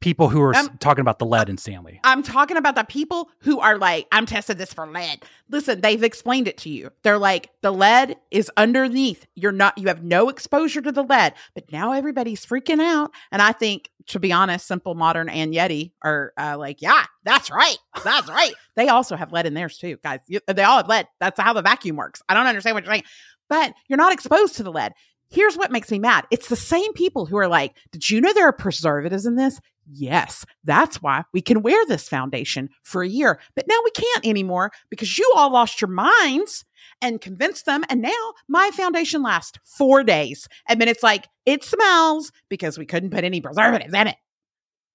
[0.00, 2.00] people who are Um, talking about the lead in Stanley?
[2.04, 5.24] I'm talking about the people who are like, I'm tested this for lead.
[5.50, 6.90] Listen, they've explained it to you.
[7.02, 9.26] They're like, the lead is underneath.
[9.34, 11.34] You're not, you have no exposure to the lead.
[11.54, 13.10] But now everybody's freaking out.
[13.32, 17.50] And I think, to be honest, Simple Modern and Yeti are uh, like, yeah, that's
[17.50, 17.76] right.
[18.04, 18.52] That's right.
[18.76, 20.20] They also have lead in theirs too, guys.
[20.28, 21.08] They all have lead.
[21.18, 22.22] That's how the vacuum works.
[22.28, 23.04] I don't understand what you're saying,
[23.48, 24.92] but you're not exposed to the lead.
[25.30, 26.26] Here's what makes me mad.
[26.30, 29.60] It's the same people who are like, did you know there are preservatives in this?
[29.90, 33.40] Yes, that's why we can wear this foundation for a year.
[33.54, 36.64] But now we can't anymore because you all lost your minds
[37.00, 37.84] and convinced them.
[37.88, 40.46] And now my foundation lasts four days.
[40.68, 44.16] And then it's like, it smells because we couldn't put any preservatives in it.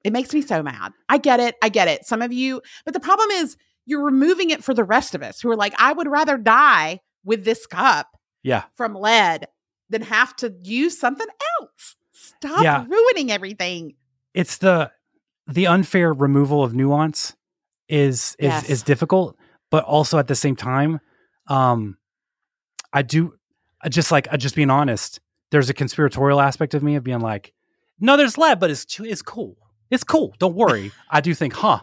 [0.04, 0.92] It makes me so mad.
[1.10, 1.56] I get it.
[1.62, 2.06] I get it.
[2.06, 5.40] Some of you, but the problem is you're removing it for the rest of us
[5.42, 8.08] who are like, I would rather die with this cup
[8.44, 8.64] Yeah.
[8.76, 9.48] from lead
[9.90, 11.28] than have to use something
[11.60, 11.96] else.
[12.12, 12.86] Stop Yeah.
[12.88, 13.96] ruining everything.
[14.34, 14.92] it's the
[15.48, 17.36] the unfair removal of nuance
[17.90, 18.70] is is Yes.
[18.70, 19.38] is difficult,
[19.70, 21.00] but also at the same time,
[21.48, 21.98] um,
[22.94, 23.34] I do
[23.82, 25.20] I just like I just being honest.
[25.52, 27.54] There's a conspiratorial aspect of me of being like,
[28.00, 29.58] no, there's lead, but it's it's cool.
[29.92, 30.34] It's cool.
[30.40, 30.92] Don't worry.
[31.10, 31.80] I do think, huh?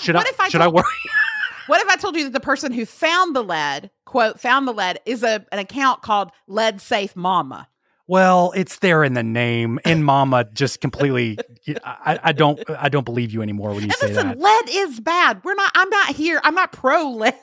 [0.00, 0.84] Should What I, should I worry?
[1.66, 4.72] What if I told you that the person who found the lead, quote, found the
[4.72, 7.68] lead, is a, an account called Lead Safe Mama?
[8.08, 9.80] Well, it's there in the name.
[9.84, 11.38] In Mama, just completely.
[11.84, 12.60] I, I don't.
[12.78, 14.38] I don't believe you anymore when you And say listen, that.
[14.38, 15.42] lead is bad.
[15.42, 17.34] We're not, I'm not here, I'm not pro lead,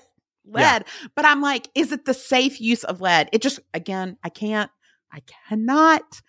[0.45, 0.71] Yeah.
[0.74, 3.28] lead, but I'm like, is it the safe use of lead?
[3.34, 4.71] It just, again, I can't,
[5.11, 6.21] I cannot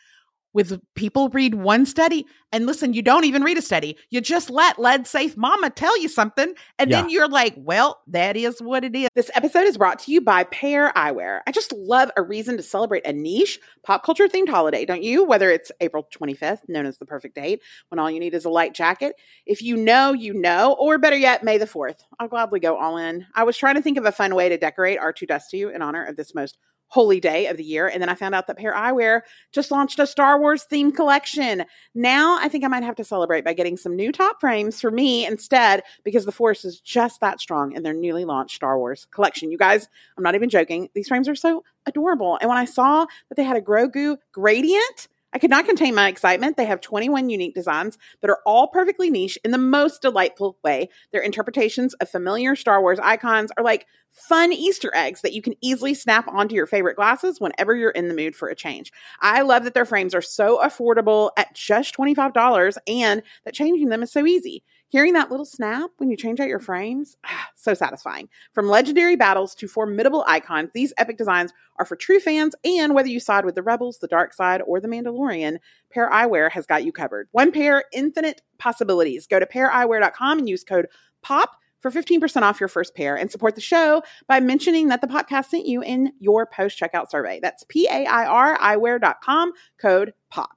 [0.54, 3.96] with people read one study and listen you don't even read a study.
[4.10, 7.02] You just let lead safe mama tell you something and Yeah.
[7.02, 9.08] then you're like well that is what it is.
[9.14, 11.40] This episode is brought to you by Pair Eyewear.
[11.46, 15.24] I just love a reason to celebrate a niche pop culture themed holiday don't you?
[15.24, 18.50] Whether it's april 25th known as the perfect date when all you need is a
[18.50, 19.16] light jacket.
[19.46, 22.96] If you know you know or better yet may the 4th i'll gladly go all
[22.96, 23.26] in.
[23.34, 26.14] I was trying to think of a fun way to decorate r2 in honor of
[26.16, 26.58] this most
[26.94, 29.22] holy day of the year and then i found out that Pair Eyewear
[29.52, 31.64] just launched a Star Wars themed collection.
[31.94, 34.90] Now I think I might have to celebrate by getting some new top frames for
[34.90, 39.06] me instead because the Force is just that strong in their newly launched Star Wars
[39.10, 39.50] collection.
[39.50, 40.88] You guys, I'm not even joking.
[40.94, 42.38] These frames are so adorable.
[42.40, 46.06] And when I saw that they had a Grogu gradient, I could not contain my
[46.08, 46.56] excitement.
[46.56, 50.88] They have 21 unique designs that are all perfectly niche in the most delightful way.
[51.12, 55.54] Their interpretations of familiar Star Wars icons are like fun Easter eggs that you can
[55.60, 58.92] easily snap onto your favorite glasses whenever you're in the mood for a change.
[59.20, 64.04] I love that their frames are so affordable at just $25 and that changing them
[64.04, 64.62] is so easy.
[64.88, 68.28] Hearing that little snap when you change out your frames, ah, so satisfying.
[68.52, 73.08] From legendary battles to formidable icons, these epic designs are for true fans, and whether
[73.08, 75.58] you side with the Rebels, the Dark Side, or the Mandalorian,
[75.90, 77.28] Pair Eyewear has got you covered.
[77.32, 79.26] One pair, infinite possibilities.
[79.26, 80.86] Go to paireyewear.com and use code
[81.22, 85.06] POP for 15% off your first pair and support the show by mentioning that the
[85.06, 87.40] podcast sent you in your post checkout survey.
[87.42, 90.56] That's P A I R eyewear.com, code POP.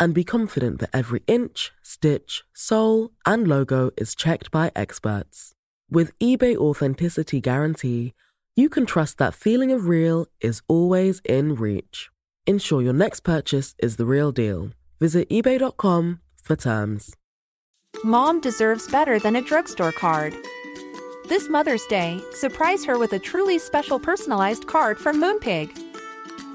[0.00, 5.54] and be confident that every inch, stitch, sole, and logo is checked by experts.
[5.90, 8.14] With eBay Authenticity Guarantee,
[8.56, 12.10] you can trust that feeling of real is always in reach.
[12.46, 14.70] Ensure your next purchase is the real deal.
[15.00, 17.14] Visit eBay.com for terms.
[18.04, 20.34] Mom deserves better than a drugstore card.
[21.28, 25.87] This Mother's Day, surprise her with a truly special personalized card from Moonpig.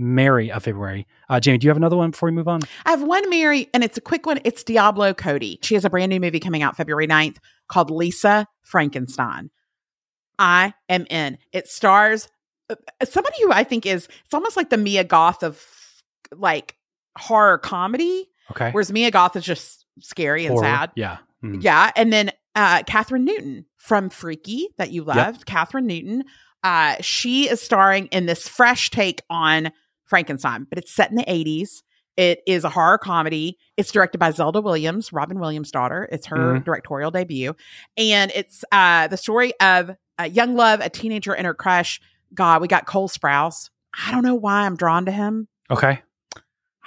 [0.00, 1.06] Mary of February.
[1.28, 2.60] Uh, Jamie, do you have another one before we move on?
[2.86, 4.40] I have one Mary, and it's a quick one.
[4.44, 5.58] It's Diablo Cody.
[5.62, 7.36] She has a brand new movie coming out February 9th
[7.68, 9.50] called Lisa Frankenstein.
[10.38, 11.36] I am in.
[11.52, 12.28] It stars
[12.70, 15.62] uh, somebody who I think is, it's almost like the Mia Goth of
[16.32, 16.76] like
[17.18, 18.70] horror comedy, Okay.
[18.70, 20.64] whereas Mia Goth is just scary and Horror.
[20.64, 20.90] sad.
[20.96, 21.18] Yeah.
[21.44, 21.62] Mhm.
[21.62, 21.90] Yeah.
[21.94, 25.16] And then uh Kathryn Newton from Freaky that you Yep.
[25.16, 25.46] loved.
[25.46, 26.24] Kathryn Newton.
[26.62, 29.72] Uh she is starring in this fresh take on
[30.10, 31.82] Frankenstein, but it's set in the 80s.
[32.16, 33.56] It is a horror comedy.
[33.78, 36.06] It's directed by Zelda Williams, Robin Williams' daughter.
[36.12, 36.64] It's her Mhm.
[36.64, 37.54] directorial debut.
[37.96, 42.00] And it's uh the story of a young love, a teenager and her crush.
[42.34, 43.70] God, we got Cole Sprouse.
[44.06, 45.48] I don't know why I'm drawn to him.
[45.70, 46.02] Okay.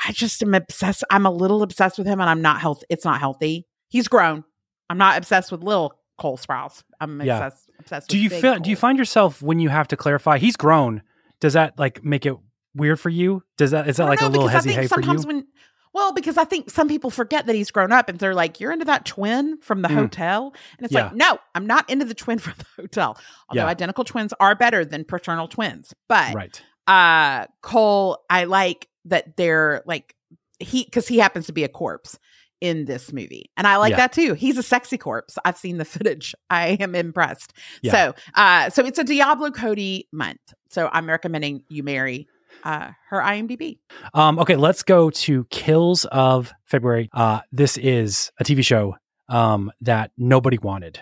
[0.05, 1.03] I just am obsessed.
[1.09, 2.86] I'm a little obsessed with him, and I'm not healthy.
[2.89, 3.65] It's not healthy.
[3.89, 4.43] He's grown.
[4.89, 6.84] I'm not obsessed with little Cole Sprouse.
[6.99, 7.38] I'm Yeah.
[7.38, 7.69] obsessed.
[7.80, 8.09] Obsessed.
[8.09, 8.59] Do with you feel?
[8.59, 10.38] Do you find yourself when you have to clarify?
[10.38, 11.01] He's grown.
[11.39, 12.36] Does that like make it
[12.76, 13.43] weird for you?
[13.57, 15.05] Does that is that like a know, little because I think for you?
[15.05, 15.47] sometimes when
[15.93, 18.71] well, because I think some people forget that he's grown up and they're like, "You're
[18.71, 19.93] into that twin from the Mm.
[19.95, 21.03] hotel," and it's Yeah.
[21.03, 23.17] like, "No, I'm not into the twin from the hotel."
[23.49, 23.67] Although Yeah.
[23.67, 26.61] identical twins are better than fraternal twins, but right.
[26.88, 30.15] uh Cole, I like that they're like
[30.59, 32.17] he because he happens to be a corpse
[32.61, 33.51] in this movie.
[33.57, 33.97] And I like Yeah.
[33.97, 34.34] that too.
[34.36, 35.38] He's a sexy corpse.
[35.43, 36.34] I've seen the footage.
[36.49, 37.53] I am impressed.
[37.82, 37.91] Yeah.
[37.91, 40.39] So uh so it's a Diablo Cody month.
[40.69, 42.28] So I'm recommending you marry
[42.64, 43.80] uh her IMDb.
[44.14, 47.09] Um, okay, let's go to Kills of February.
[47.14, 48.95] Uh, this is a TV show
[49.30, 50.99] um, that nobody wanted.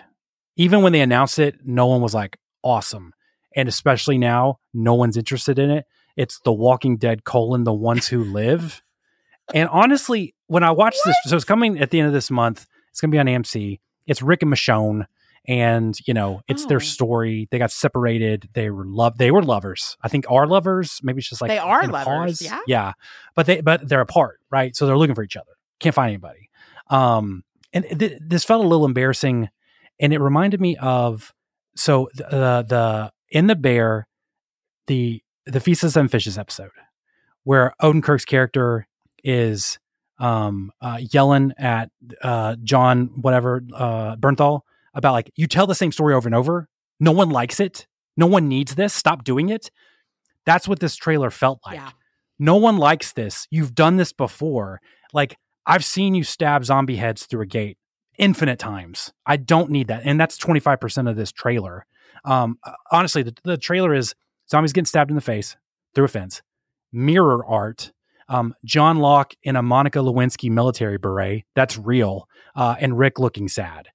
[0.56, 3.12] Even when they announced it, no one was like, awesome.
[3.56, 5.86] And especially now, no one's interested in it.
[6.16, 8.82] It's The Walking Dead colon the ones who live.
[9.54, 12.66] and honestly, when I watched this, so it's coming at the end of this month.
[12.90, 13.80] It's going to be on AMC.
[14.06, 15.06] It's Rick and Michonne,
[15.48, 16.68] and you know, it's Oh.
[16.68, 17.48] their story.
[17.50, 18.48] They got separated.
[18.54, 19.18] They were love.
[19.18, 19.96] They were lovers.
[20.02, 21.00] I think are lovers.
[21.02, 22.42] Maybe it's just like They are lovers, pause.
[22.42, 22.60] yeah?
[22.66, 22.92] yeah.
[23.34, 24.74] But they but they're apart, right?
[24.76, 25.52] So they're looking for each other.
[25.80, 26.48] Can't find anybody.
[26.88, 29.48] Um, and th- this felt a little embarrassing.
[30.00, 31.32] and it reminded me of
[31.76, 34.06] so the the, the in the bear,
[34.86, 36.70] the the feast and fishes episode,
[37.44, 38.86] where Odenkirk's character
[39.24, 39.78] is
[40.18, 41.90] um uh, yelling at
[42.22, 44.60] uh Jon whatever uh Bernthal
[44.94, 46.68] about like you tell the same story over and over.
[47.00, 47.86] No one likes it.
[48.16, 48.92] No one needs this.
[48.92, 49.70] Stop doing it.
[50.44, 51.76] That's what this trailer felt like.
[51.76, 51.90] Yeah.
[52.38, 53.46] No one likes this.
[53.50, 54.80] You've done this before.
[55.12, 55.36] Like
[55.66, 57.78] I've seen you stab zombie heads through a gate
[58.18, 59.12] infinite times.
[59.24, 60.02] I don't need that.
[60.04, 61.86] And that's 25% of this trailer.
[62.24, 62.58] Um
[62.90, 64.14] honestly, the, the trailer is
[64.50, 65.56] zombies getting stabbed in the face
[65.94, 66.42] through a fence.
[66.92, 67.92] Mirror art.
[68.28, 71.44] Um, John Locke in a Monica Lewinsky military beret.
[71.54, 72.28] That's real.
[72.54, 73.88] Uh, and Rick looking sad.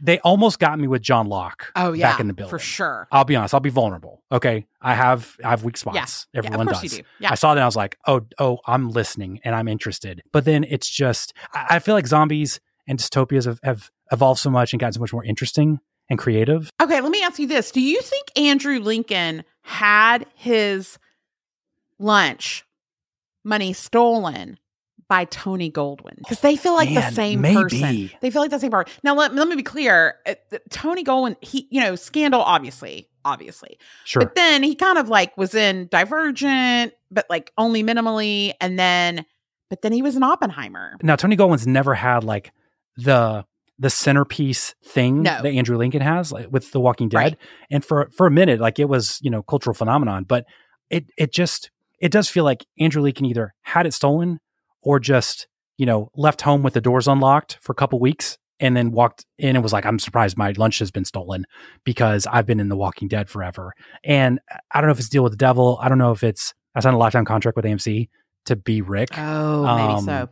[0.00, 2.50] They almost got me with John Locke Oh yeah, back in the building.
[2.50, 3.08] for sure.
[3.12, 3.54] I'll be honest.
[3.54, 4.22] I'll be vulnerable.
[4.32, 5.96] Okay, I have I have weak spots.
[5.96, 6.98] Yeah, yeah, Everyone course does.
[6.98, 7.02] do.
[7.20, 7.32] Yeah.
[7.32, 7.62] I saw that.
[7.62, 10.22] I was like, oh, oh, I'm listening and I'm interested.
[10.32, 14.50] But then it's just, I, I feel like zombies and dystopias have, have evolved so
[14.50, 15.80] much and gotten so much more interesting
[16.10, 16.70] and creative.
[16.82, 17.70] Okay, let me ask you this.
[17.70, 20.98] Do you think Andrew Lincoln had his
[21.98, 22.64] lunch
[23.44, 24.58] money stolen
[25.08, 26.16] by Tony Goldwyn?
[26.18, 27.54] Because they feel like the same maybe.
[27.62, 28.10] person.
[28.20, 28.92] They feel like the same person.
[29.02, 30.16] Now, let, let me be clear.
[30.26, 30.34] Uh,
[30.70, 33.78] Tony Goldwyn, he, you know, scandal, obviously, obviously.
[34.04, 34.20] Sure.
[34.22, 38.52] But then he kind of like was in Divergent, but like only minimally.
[38.60, 39.24] And then,
[39.70, 40.96] but then he was in Oppenheimer.
[41.02, 42.52] now, Tony Goldwyn's never had like
[42.96, 43.44] the
[43.76, 45.42] the centerpiece thing No.
[45.42, 47.18] that Andrew Lincoln has like, with The Walking Dead.
[47.18, 47.36] Right.
[47.72, 50.24] And for for a minute, like it was, you know, cultural phenomenon.
[50.24, 50.44] But
[50.90, 54.38] it it just it does feel like Andrew Lincoln either had it stolen
[54.84, 55.46] or just,
[55.78, 59.26] you know, left home with the doors unlocked for a couple weeks and then walked
[59.38, 61.44] in and was like, I'm surprised my lunch has been stolen
[61.84, 63.72] because I've been in The Walking Dead forever.
[64.04, 64.38] And
[64.70, 65.78] I don't know if it's deal with the devil.
[65.82, 68.08] I don't know if it's I signed a lifetime contract with AMC
[68.46, 70.28] to be Rick Oh, maybe Um, so.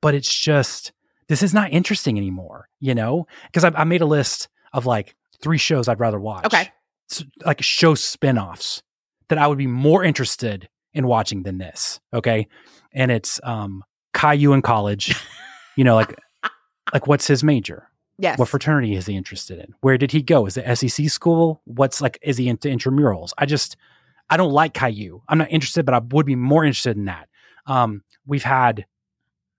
[0.00, 0.92] but it's just
[1.28, 3.26] this is not interesting anymore, you know?
[3.46, 6.44] Because I, I made a list of like three shows I'd rather watch.
[6.46, 6.70] Okay.
[7.10, 8.82] S- like show spin-offs
[9.28, 12.00] that I would be more interested in watching than this.
[12.12, 12.48] Okay.
[12.92, 13.84] And it's um
[14.14, 15.14] Caillou in college.
[15.76, 16.18] you know, like
[16.92, 17.88] like what's his major?
[18.18, 18.38] Yes.
[18.38, 19.74] What fraternity is he interested in?
[19.80, 20.46] Where did he go?
[20.46, 21.62] Is it SEC school?
[21.64, 23.32] What's like is he into intramurals?
[23.38, 23.76] I just
[24.30, 25.22] I don't like Caillou.
[25.28, 27.28] I'm not interested, but I would be more interested in that.
[27.66, 28.86] Um, we've had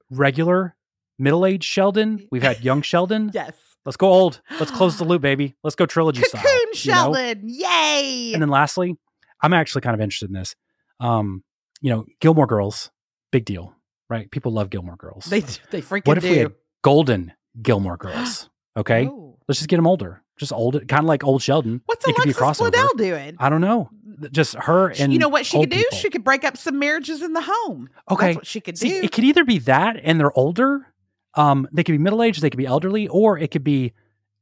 [0.10, 0.76] regular
[1.20, 2.28] middle-aged Sheldon.
[2.32, 3.32] We've had young Sheldon.
[3.34, 3.54] yes.
[3.86, 4.42] Let's go old.
[4.60, 5.56] Let's close the loop, baby.
[5.64, 6.42] Let's go trilogy Cocoon
[6.74, 6.74] style.
[6.74, 6.96] you know?
[7.16, 7.42] Sheldon.
[7.46, 8.32] Yay.
[8.34, 8.98] And then lastly,
[9.42, 10.56] I'm actually kind of interested in this.
[11.00, 11.44] Um,
[11.82, 12.92] you know, Gilmore Girls,
[13.32, 13.74] big deal,
[14.10, 14.30] right?
[14.32, 15.26] People love Gilmore Girls.
[15.26, 15.42] they
[15.72, 16.30] they freaking what if do.
[16.32, 18.50] we had golden Gilmore Girls?
[18.76, 19.38] Okay, Oh.
[19.48, 21.82] let's just get them older, just old, kind of like old Sheldon.
[21.86, 22.68] What's it could be a Alexis.
[22.72, 23.36] Bledel doing?
[23.38, 23.92] I don't know,
[24.32, 25.78] just her and you know what she could do?
[25.78, 25.96] people.
[26.00, 27.88] She could break up some marriages in the home.
[28.10, 28.26] Okay.
[28.30, 28.96] That's what she could See, do.
[29.04, 30.88] it could either be that and they're older.
[31.36, 33.94] Um, they could be middle aged, they could be elderly, or it could be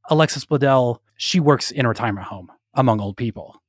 [0.10, 1.00] Alexis Bledel.
[1.18, 3.61] She works in a retirement home among old people,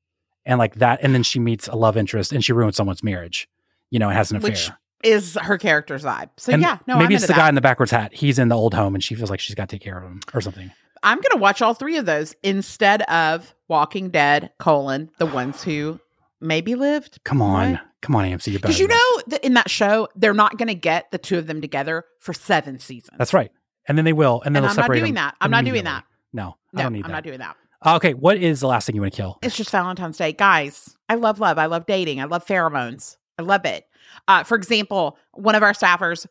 [0.46, 3.48] and like that, and then she meets a love interest and she ruins someone's marriage.
[3.90, 4.50] You know, and has an affair.
[4.50, 4.70] which
[5.02, 6.30] is her character's vibe.
[6.38, 8.14] So and yeah, no, maybe it's the guy in the backwards hat.
[8.14, 10.04] He's in the old home, and she feels like she's got to take care of
[10.04, 10.70] him or something.
[11.02, 15.98] I'm gonna watch all three of those instead of Walking Dead: colon the ones who
[16.40, 17.18] maybe lived.
[17.24, 17.80] Come on, Right.
[18.00, 18.52] come on, AMC.
[18.52, 21.60] Because you know that in that show they're not gonna get the two of them
[21.60, 23.16] together for seven seasons.
[23.18, 23.50] that's right.
[23.88, 25.34] And then they will, and then And I'm not doing that.
[25.40, 26.04] I'm not doing that.
[26.32, 27.06] No, I No, don't need that.
[27.06, 27.16] I'm that.
[27.16, 27.56] not doing that.
[27.84, 29.38] Okay, what is the last thing you want to kill?
[29.42, 30.32] It's just Valentine's Day.
[30.32, 31.58] Guys, I love love.
[31.58, 32.20] I love dating.
[32.20, 33.16] I love pheromones.
[33.38, 33.84] I love it.
[34.28, 36.26] Uh, for example, one of our staffers,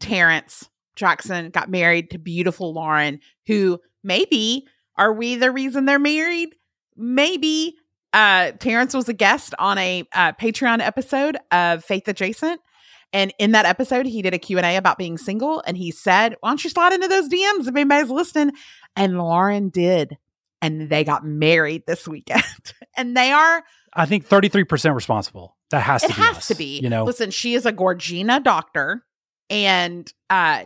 [0.00, 6.50] Terrence Jackson, got married to beautiful Lauren, who maybe are we the reason they're married?
[6.96, 7.76] Maybe.
[8.12, 12.60] Uh, Terrence was a guest on a uh, Patreon episode of Faith Adjacent.
[13.12, 15.62] And in that episode, he did a Q&A about being single.
[15.66, 18.54] And he said, why don't you slide into those DMs if anybody's listening?
[18.96, 20.16] And Lauren did.
[20.64, 22.42] And they got married this weekend.
[22.96, 23.62] and they are
[23.92, 25.56] I think 33% responsible.
[25.70, 26.22] That has to it be.
[26.22, 26.80] has us, to be.
[26.80, 29.04] You know, listen, she is a Gorgina doctor,
[29.50, 30.64] and uh,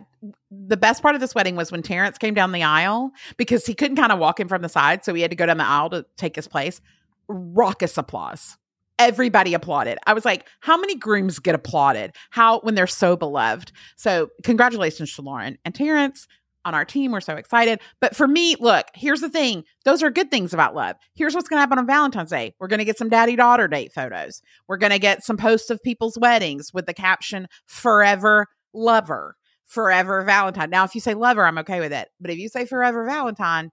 [0.51, 3.73] the best part of this wedding was when Terrence came down the aisle because he
[3.73, 5.65] couldn't kind of walk in from the side, so he had to go down the
[5.65, 6.81] aisle to take his place.
[7.27, 8.57] Raucous applause.
[8.97, 9.97] Everybody applauded.
[10.05, 12.15] I was like, how many grooms get applauded?
[12.31, 13.71] How when they're so beloved?
[13.95, 16.27] So, congratulations to Lauren and Terrence
[16.65, 17.11] on our team.
[17.11, 17.79] We're so excited.
[18.01, 19.63] But for me, look, here's the thing.
[19.85, 20.95] Those are good things about love.
[21.15, 22.53] Here's what's going to happen on Valentine's Day.
[22.59, 24.41] We're going to get some daddy daughter date photos.
[24.67, 29.35] We're going to get some posts of people's weddings with the caption forever lover,
[29.65, 30.69] forever Valentine.
[30.69, 32.09] Now, if you say lover, I'm okay with it.
[32.19, 33.71] But if you say forever Valentine,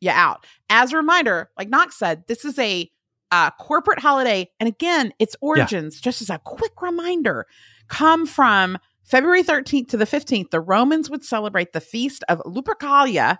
[0.00, 0.46] you're out.
[0.68, 2.90] As a reminder, like Knox said, this is a
[3.30, 4.50] uh, corporate holiday.
[4.60, 7.46] And again, its origins, just as a quick reminder,
[7.88, 10.50] come from February 13th to the 15th.
[10.50, 13.38] The Romans would celebrate the feast of Lupercalia.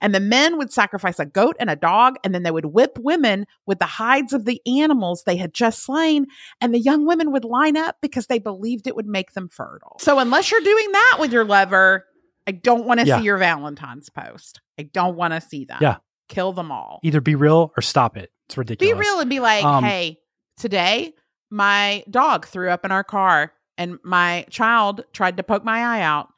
[0.00, 2.96] And the men would sacrifice a goat and a dog, and then they would whip
[3.00, 6.26] women with the hides of the animals they had just slain.
[6.60, 9.96] And the young women would line up because they believed it would make them fertile.
[9.98, 12.04] So, unless you're doing that with your lover,
[12.46, 13.18] I don't want to Yeah.
[13.18, 14.60] see your Valentine's post.
[14.78, 15.82] I don't want to see that.
[15.82, 15.96] Yeah.
[16.28, 17.00] Kill them all.
[17.02, 18.30] Either be real or stop it.
[18.46, 18.94] It's ridiculous.
[18.94, 20.20] Be real and be like, Um, hey,
[20.56, 21.14] today
[21.50, 26.02] my dog threw up in our car and my child tried to poke my eye
[26.02, 26.28] out.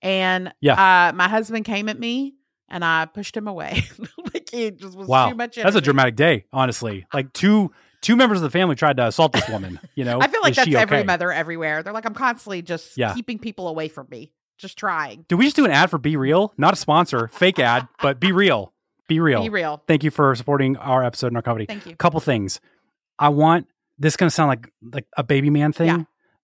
[0.00, 1.08] And Yeah.
[1.08, 2.34] uh, my husband came at me
[2.68, 3.82] and I pushed him away.
[4.32, 5.56] like it just was Wow, too much.
[5.56, 6.46] that's a dramatic day.
[6.52, 9.78] Honestly, like two two members of the family tried to assault this woman.
[9.94, 11.06] You know, I feel like Is that's every okay?
[11.06, 11.82] mother everywhere.
[11.82, 13.14] They're like, I'm constantly just Yeah.
[13.14, 15.24] keeping people away from me, just trying.
[15.28, 16.52] Do we just do an ad for Be Real?
[16.56, 18.72] Not a sponsor, fake ad, but Be Real.
[19.08, 19.42] Be Real.
[19.42, 19.82] Be real.
[19.86, 21.66] Thank you for supporting our episode and our comedy.
[21.66, 21.94] Thank you.
[21.96, 22.60] Couple things.
[23.18, 23.66] I want
[23.98, 24.16] this.
[24.16, 26.02] Going to sound like like a baby man thing, Yeah.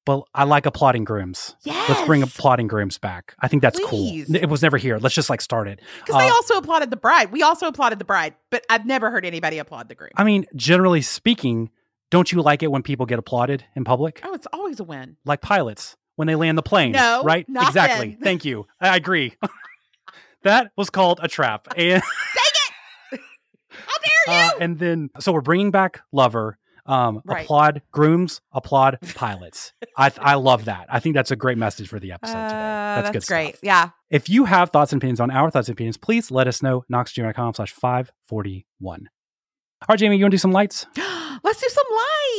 [0.09, 1.55] But I like applauding grooms.
[1.65, 1.87] Yes.
[1.87, 3.35] Let's bring applauding grooms back.
[3.41, 4.25] I think that's Please.
[4.27, 4.37] cool.
[4.37, 4.97] It was never here.
[4.97, 5.81] Let's just like start it.
[6.01, 7.31] Because they Uh, also applauded the bride.
[7.31, 10.13] We also applauded the bride, but I've never heard anybody applaud the groom.
[10.17, 11.69] I mean, generally speaking,
[12.11, 14.23] don't you like it when people get applauded in public?
[14.25, 15.19] oh, it's always a win.
[15.27, 16.93] Like pilots when they land the plane.
[16.93, 17.47] No, right?
[17.47, 18.13] not exactly.
[18.13, 18.21] then.
[18.23, 18.67] Thank you.
[18.81, 19.35] I agree.
[20.43, 21.69] that was called a trap.
[21.77, 22.03] And
[22.35, 22.55] Dang
[23.13, 23.21] it!
[23.69, 24.49] How dare you?
[24.49, 26.57] Uh, and then, so we're bringing back Lover.
[26.89, 27.45] Um, Right.
[27.45, 29.73] Applaud grooms, applaud pilots.
[29.97, 30.87] I I love that.
[30.91, 32.45] I think that's a great message for the episode today.
[32.47, 33.49] Uh, That's, that's good great.
[33.51, 33.61] stuff.
[33.63, 33.91] Yeah.
[34.11, 36.85] If you have thoughts and opinions on our thoughts and opinions, please let us know.
[36.91, 39.09] knoxgmail.com slash 541.
[39.83, 40.87] All right, Jamie, you want to do some lights?
[40.97, 41.87] Let's do some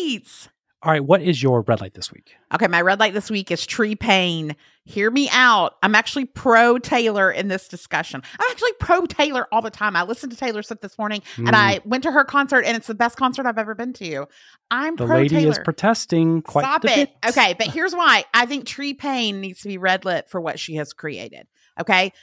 [0.08, 0.50] lights.
[0.82, 2.36] All right, what is your red light this week?
[2.54, 4.56] Okay, my red light this week is Tree Paine.
[4.86, 5.76] Hear me out.
[5.84, 8.22] I'm actually pro Taylor in this discussion.
[8.40, 9.98] I'm actually pro Taylor all the time.
[9.98, 11.54] I listened to Taylor Swift this morning and Mm.
[11.54, 14.26] I went to her concert and it's the best concert I've ever been to.
[14.72, 15.52] I'm The pro lady Taylor.
[15.52, 16.96] is protesting quite Stop it.
[16.96, 17.12] bit.
[17.32, 18.24] Okay, but here's why.
[18.34, 21.46] I think Tree Paine needs to be red lit for what she has created.
[21.78, 22.14] Okay.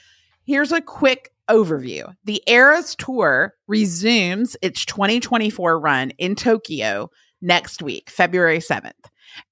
[0.45, 2.15] Here's a quick overview.
[2.25, 8.93] The Eras Tour resumes its 2024 run in Tokyo next week, February 7th.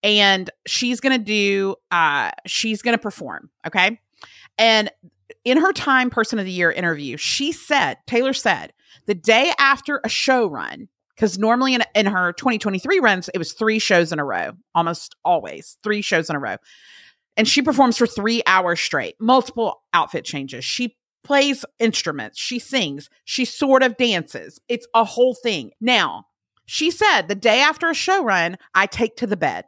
[0.02, 3.50] And she's going to do, uh, she's going to perform.
[3.66, 3.98] Okay.
[4.58, 4.90] And
[5.44, 8.72] in her Time Person of the Year interview, she said, Taylor said,
[9.06, 13.52] the day after a show run, because normally in, in her 2023 runs, it was
[13.52, 16.56] three shows in a row, almost always three shows in a row.
[17.36, 20.64] And she performs for three hours straight, multiple outfit changes.
[20.64, 24.60] She plays instruments, she sings, she sort of dances.
[24.68, 25.72] It's a whole thing.
[25.80, 26.26] Now,
[26.66, 29.64] she said the day after a show run, I take to the bed.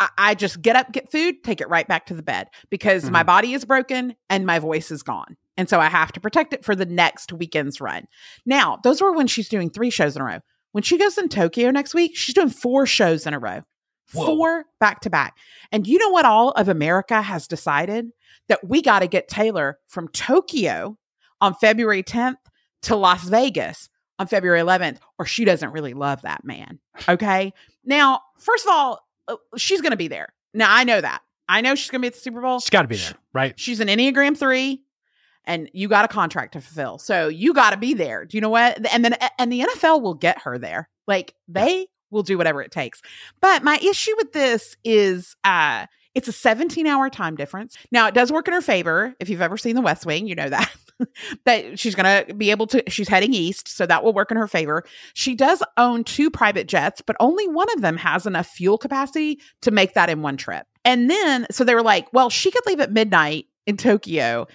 [0.00, 3.10] I, I just get up, get food, take it right back to the bed because
[3.10, 3.26] my mm-hmm.
[3.26, 5.36] body is broken and my voice is gone.
[5.56, 8.06] And so I have to protect it for the next weekend's run.
[8.44, 10.38] Now, those were when she's doing three shows in a row.
[10.72, 13.62] When she goes in Tokyo next week, she's doing four shows in a row,
[14.04, 15.36] four back to back.
[15.72, 18.10] And you know what all of America has decided?
[18.48, 20.98] That we got to get Taylor from Tokyo
[21.40, 22.36] on February 10th
[22.82, 23.88] to Las Vegas
[24.18, 26.78] on February 11th, or she doesn't really love that man.
[27.08, 27.52] Okay.
[27.84, 30.32] Now, first of all, uh, she's going to be there.
[30.54, 31.22] Now, I know that.
[31.48, 32.60] I know she's going to be at the Super Bowl.
[32.60, 33.58] She's got to be there, right?
[33.58, 34.82] She's an Enneagram 3
[35.46, 36.98] and you got a contract to fulfill.
[36.98, 38.24] So you got to be there.
[38.24, 38.84] Do you know what?
[38.92, 40.88] And then and the NFL will get her there.
[41.06, 43.00] Like they will do whatever it takes.
[43.40, 47.76] But my issue with this is uh it's a 17 hour time difference.
[47.92, 49.14] Now it does work in her favor.
[49.20, 50.74] If you've ever seen the West Wing, you know that.
[51.44, 54.36] that she's going to be able to she's heading east, so that will work in
[54.36, 54.84] her favor.
[55.14, 59.40] She does own two private jets, but only one of them has enough fuel capacity
[59.62, 60.66] to make that in one trip.
[60.84, 64.46] And then so they were like, well, she could leave at midnight in Tokyo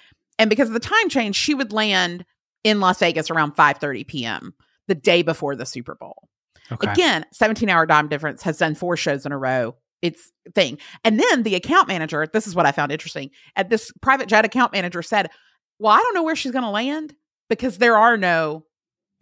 [0.41, 2.25] and because of the time change, she would land
[2.63, 4.55] in Las Vegas around 5:30 p.m.
[4.87, 6.27] the day before the Super Bowl.
[6.71, 6.91] Okay.
[6.91, 9.75] Again, 17 hour time difference has done four shows in a row.
[10.01, 10.79] It's thing.
[11.03, 13.29] And then the account manager, this is what I found interesting.
[13.55, 15.29] At this private jet account manager said,
[15.81, 17.15] Well, I don't know where she's going to land
[17.49, 18.65] because there are no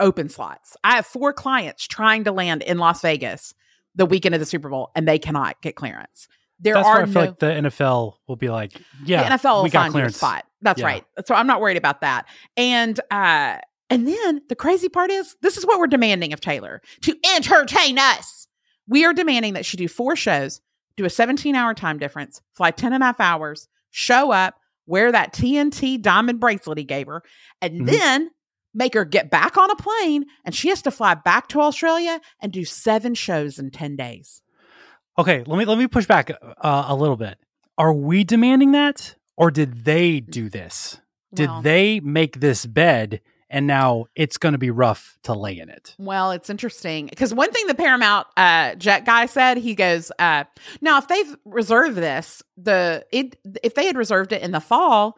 [0.01, 0.76] open slots.
[0.84, 3.53] I have four clients trying to land in Las Vegas
[3.95, 6.28] the weekend of the Super Bowl, and they cannot get clearance.
[6.60, 8.74] There That's are where I feel no like the NFL will be like,
[9.05, 10.18] yeah, the NFL will we got find you a clearance.
[10.18, 10.45] spot.
[10.62, 10.88] That's Yeah.
[10.88, 11.05] right.
[11.26, 12.26] So I'm not worried about that.
[12.57, 13.57] And uh
[13.89, 17.97] and then the crazy part is this is what we're demanding of Taylor to entertain
[17.97, 18.47] us.
[18.86, 20.60] We are demanding that she do four shows,
[20.97, 24.59] do a 17 hour time difference, fly 10 and a half hours, show up,
[24.90, 27.22] wear that TNT diamond bracelet he gave her,
[27.62, 27.86] and Mhm.
[27.92, 28.30] then
[28.74, 32.20] make her get back on a plane and she has to fly back to Australia
[32.42, 34.42] and do seven shows in 10 days.
[35.18, 36.30] Okay, let me let me push back
[36.62, 37.38] uh, a little bit.
[37.78, 41.00] Are we demanding that, or did they do this?
[41.34, 45.58] Did Well- they make this bed, and now it's going to be rough to lay
[45.58, 45.95] in it?
[45.97, 50.43] Well, it's interesting because one thing the Paramount uh, jet guy said, he goes, uh,
[50.82, 55.18] "Now, if they've reserved this, the it if they had reserved it in the fall,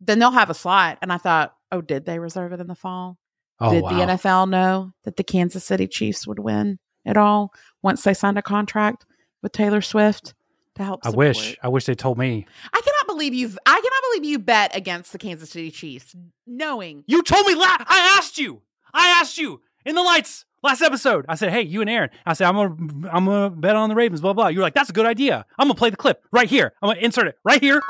[0.00, 2.76] then they'll have a slot." And I thought, Oh, did they reserve it in the
[2.76, 3.18] fall?
[3.58, 3.88] Oh, did wow.
[3.90, 7.52] the NFL know that the Kansas City Chiefs would win at all
[7.82, 9.06] once they signed a contract
[9.42, 10.34] with Taylor Swift
[10.76, 11.00] to help?
[11.04, 11.26] I support?
[11.26, 11.56] wish.
[11.64, 12.46] I wish they told me.
[12.72, 13.58] I cannot believe you've.
[13.66, 16.14] I cannot believe you bet against the Kansas City Chiefs,
[16.46, 17.04] knowing.
[17.06, 17.54] You told me.
[17.54, 18.62] La- I asked you.
[18.92, 21.24] I asked you in the lights last episode.
[21.28, 23.94] I said, "Hey, you and Aaron." I said, "I'm gonna, I'm gonna bet on the
[23.94, 24.48] Ravens." Blah blah.
[24.48, 26.72] You're like, "That's a good idea." I'm gonna play the clip right here.
[26.82, 27.80] I'm gonna insert it right here.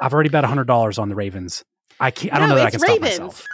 [0.00, 1.64] I've already bet hundred dollars on the Ravens.
[2.00, 2.32] I can't.
[2.32, 3.44] I don't No, know that I can stop myself.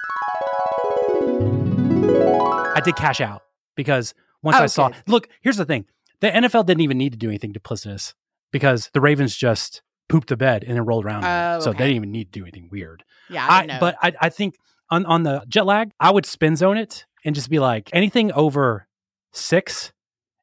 [2.76, 3.42] I did cash out
[3.76, 4.90] because once Oh, I saw.
[5.06, 5.86] Look, here's the thing:
[6.24, 8.14] the NFL didn't even need to do anything duplicitous
[8.50, 11.24] because the Ravens just pooped the bed and then rolled around.
[11.24, 13.04] Oh, So they didn't even need to do anything weird.
[13.28, 13.76] Yeah, I, I, know.
[13.78, 14.54] but I, I think
[14.90, 18.32] on, on the jet lag, I would spin zone it and just be like anything
[18.32, 18.86] over
[19.32, 19.92] six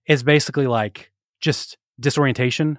[0.05, 2.77] is basically like just disorientation.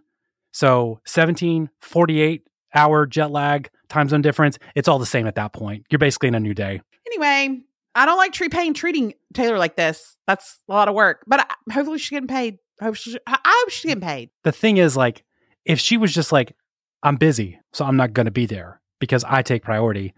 [0.53, 5.53] So 17, 48 hour jet lag, time zone difference, it's all the same at that
[5.53, 5.87] point.
[5.91, 6.83] You're basically in a new day.
[7.07, 7.63] anyway,
[7.97, 10.17] I don't like Tree Paine treating Taylor like this.
[10.27, 11.25] That's a lot of work.
[11.27, 12.59] But I, hopefully she's getting paid.
[12.83, 14.07] Hope she, I I hope she's getting mm.
[14.07, 14.31] paid.
[14.45, 15.25] The thing is, like,
[15.65, 16.55] if she was just like,
[17.03, 20.15] I'm busy, so I'm not going to be there because I take priority,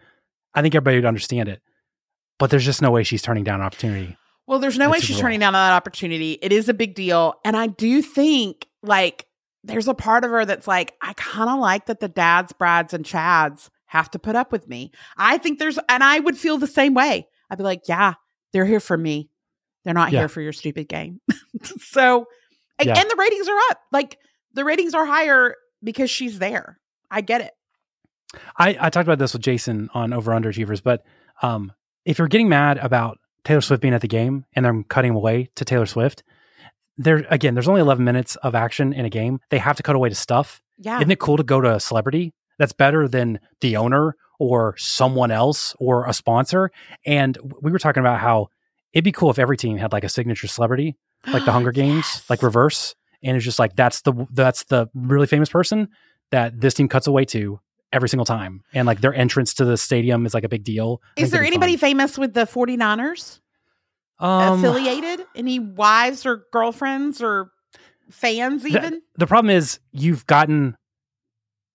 [0.54, 1.62] I think everybody would understand it.
[2.38, 4.16] But there's just no way she's turning down an opportunity.
[4.46, 6.38] Well, there's no way she's turning down that opportunity.
[6.42, 7.34] It is a big deal.
[7.44, 9.26] And I do think like
[9.62, 12.92] there's a part of her that's like, I kind of like that the dads, Brads,
[12.92, 14.90] and Chads have to put up with me.
[15.16, 17.26] I think there's, and I would feel the same way.
[17.48, 18.14] I'd be like, yeah,
[18.52, 19.30] they're here for me.
[19.84, 20.20] They're not Yeah.
[20.20, 21.20] here for your stupid game.
[21.78, 22.26] so,
[22.78, 22.98] and, Yeah.
[22.98, 23.80] and the ratings are up.
[23.92, 24.18] Like
[24.54, 26.78] the ratings are higher because she's there.
[27.10, 27.52] I get it.
[28.58, 31.04] I, I talked about this with Jason on Over Underachievers, but
[31.42, 31.72] um,
[32.04, 35.50] if you're getting mad about Taylor Swift being at the game and they're cutting away
[35.54, 36.24] to Taylor Swift,
[36.96, 39.40] there again, there's only 11 minutes of action in a game.
[39.50, 40.60] They have to cut away to stuff.
[40.78, 40.98] Yeah.
[40.98, 42.32] Isn't it cool to go to a celebrity?
[42.58, 46.70] That's better than the owner or someone else or a sponsor.
[47.04, 48.48] And we were talking about how
[48.92, 50.96] it'd be cool if every team had like a signature celebrity,
[51.32, 52.30] like the Hunger Games, Yes.
[52.30, 52.94] like reverse.
[53.22, 55.88] And it's just like that's the that's the really famous person
[56.30, 57.58] that this team cuts away to
[57.92, 58.62] every single time.
[58.74, 61.00] And like their entrance to the stadium is like a big deal.
[61.18, 61.88] I Is there anybody fun.
[61.90, 63.40] famous with the 49ers?
[64.18, 65.26] um, affiliated?
[65.34, 67.50] Any wives or girlfriends or
[68.10, 69.02] fans the- even?
[69.16, 70.76] the problem is you've gotten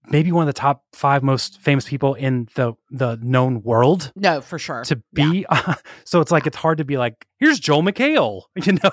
[0.10, 4.42] maybe one of the top five most famous people in the the known world no,
[4.42, 4.84] for sure.
[4.86, 5.46] to be.
[6.06, 8.92] So it's like it's hard to be like here's joel mchale you know?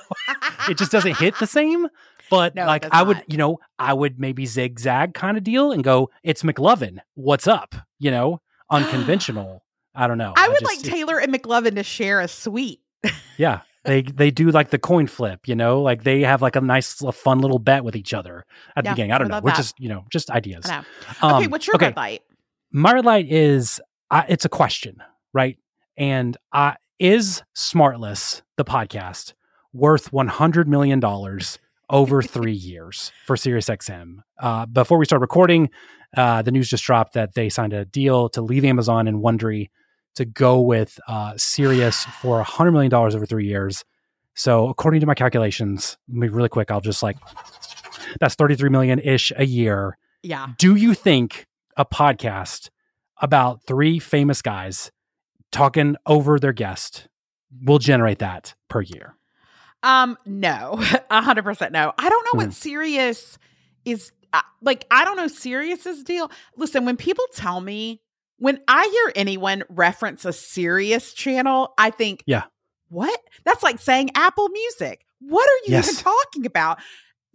[0.68, 1.86] It just doesn't hit the same.
[2.28, 5.82] But No, like i would you know i would maybe zigzag kind of deal and
[5.84, 6.98] go it's mclovin.
[7.14, 7.74] What's up?
[7.98, 8.40] You know?
[8.70, 9.62] Unconventional.
[9.94, 10.34] I don't know.
[10.36, 12.80] I would just- like Taylor and McLovin to share a suite.
[13.38, 16.60] yeah they they do like the coin flip you know like they have like a
[16.60, 18.44] nice a fun little bet with each other
[18.76, 19.56] at the beginning i don't know we're that.
[19.56, 20.82] just you know just ideas know.
[21.22, 21.86] Um, okay, what's your okay.
[21.86, 22.22] red light?
[22.70, 23.80] my red light is
[24.10, 25.58] uh, it's a question right
[25.96, 29.34] and uh, is smartless the podcast
[29.72, 31.58] worth 100 million dollars
[31.90, 34.18] over three years for SiriusXM.
[34.40, 35.70] Uh, before we start recording,
[36.16, 39.68] uh, the news just dropped that they signed a deal to leave Amazon and Wondery
[40.16, 43.84] to go with uh, Sirius for $100 million over three years.
[44.34, 47.16] So, according to my calculations, let me really quick, I'll just like,
[48.20, 50.48] that's 33 million ish a year Yeah.
[50.58, 51.46] do you think
[51.76, 52.68] a podcast
[53.18, 54.90] about three famous guys
[55.52, 57.08] talking over their guest
[57.64, 59.14] will generate that per year?
[59.82, 60.78] Um, no,
[61.10, 61.92] a hundred percent no.
[61.98, 62.46] I don't know Hmm.
[62.46, 63.38] what Sirius
[63.84, 64.86] is uh, like.
[64.90, 66.30] I don't know Sirius's deal.
[66.56, 68.00] Listen, when people tell me
[68.38, 72.44] when I hear anyone reference a Sirius channel, I think, Yeah.
[72.88, 73.18] what?
[73.44, 75.04] That's like saying Apple Music.
[75.20, 76.78] What are you even talking about?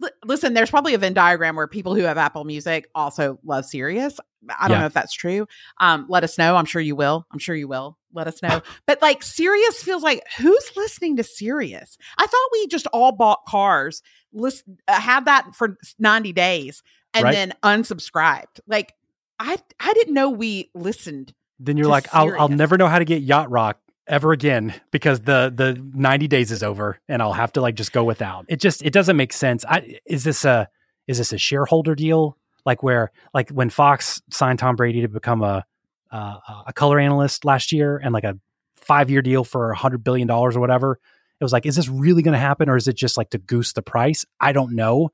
[0.02, 3.64] L- listen, there's probably a Venn diagram where people who have Apple Music also love
[3.66, 4.18] Sirius.
[4.58, 4.80] I don't Yeah.
[4.80, 5.46] know if that's true.
[5.80, 6.56] Um, let us know.
[6.56, 7.26] I'm sure you will.
[7.32, 7.98] I'm sure you will.
[8.12, 8.60] Let us know.
[8.86, 11.96] but like Sirius feels like who's listening to Sirius?
[12.18, 16.82] I thought we just all bought cars, list, uh, had that for 90 days,
[17.14, 17.32] and Right.
[17.32, 18.60] then unsubscribed.
[18.66, 18.94] Like
[19.42, 21.34] I I didn't know we listened.
[21.58, 25.20] Then you're like, I'll, I'll never know how to get Yacht Rock ever again because
[25.20, 28.46] the the 90 days is over and I'll have to like just go without.
[28.48, 29.64] It just it doesn't make sense.
[29.68, 30.68] I is this a
[31.06, 35.42] is this a shareholder deal like where like when Fox signed Tom Brady to become
[35.42, 35.64] a
[36.10, 36.36] uh,
[36.66, 38.38] a color analyst last year and like a
[38.86, 41.00] 5-year deal for a 100 billion dollars or whatever.
[41.40, 43.38] It was like is this really going to happen or is it just like to
[43.38, 44.24] goose the price?
[44.40, 45.10] I don't know.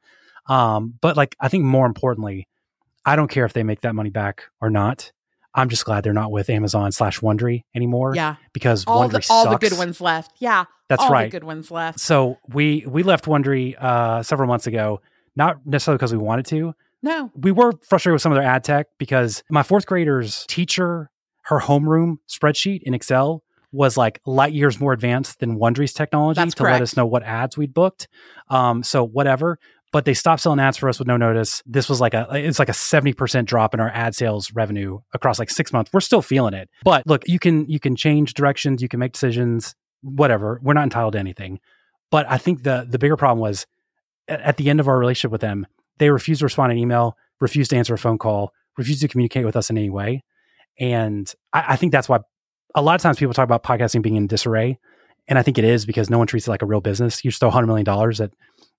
[0.47, 2.48] Um but like I think more importantly,
[3.09, 5.13] I don't care if they make that money back or not.
[5.55, 8.37] I'm just glad they're not with Amazon slash Wondery anymore Yeah.
[8.53, 10.33] because All Wondery the all the good ones left.
[10.39, 10.65] Yeah.
[10.89, 11.25] That's all right.
[11.31, 12.01] the good ones left.
[12.01, 15.01] So we we left Wondery uh, several months ago,
[15.37, 17.31] not necessarily because we wanted to, No.
[17.35, 21.11] we were frustrated with some of their ad tech because my fourth grader's teacher,
[21.45, 23.43] her homeroom spreadsheet in Excel
[23.73, 27.23] was like light years more advanced than Wondery's technology That's to let us know what
[27.23, 28.09] ads we'd booked.
[28.49, 29.59] Um, so whatever.
[29.91, 31.63] But they stopped selling ads for us with no notice.
[31.65, 35.39] This was like a it's like a 70% drop in our ad sales revenue across
[35.39, 35.91] like six months.
[35.93, 36.69] We're still feeling it.
[36.85, 40.61] But look, you can you can change directions, you can make decisions, whatever.
[40.63, 41.61] We're not entitled to anything.
[42.11, 43.67] But I think the the bigger problem was
[44.29, 45.67] at at the end of our relationship with them,
[45.99, 49.09] they refused to respond to an email, refused to answer a phone call, refused to
[49.09, 50.23] communicate with us in any way.
[50.79, 52.19] And I, I think that's why
[52.75, 54.79] a lot of times people talk about podcasting being in disarray.
[55.27, 57.25] And I think it is because no one treats it like a real business.
[57.25, 57.87] You just throw $100 million
[58.23, 58.31] at,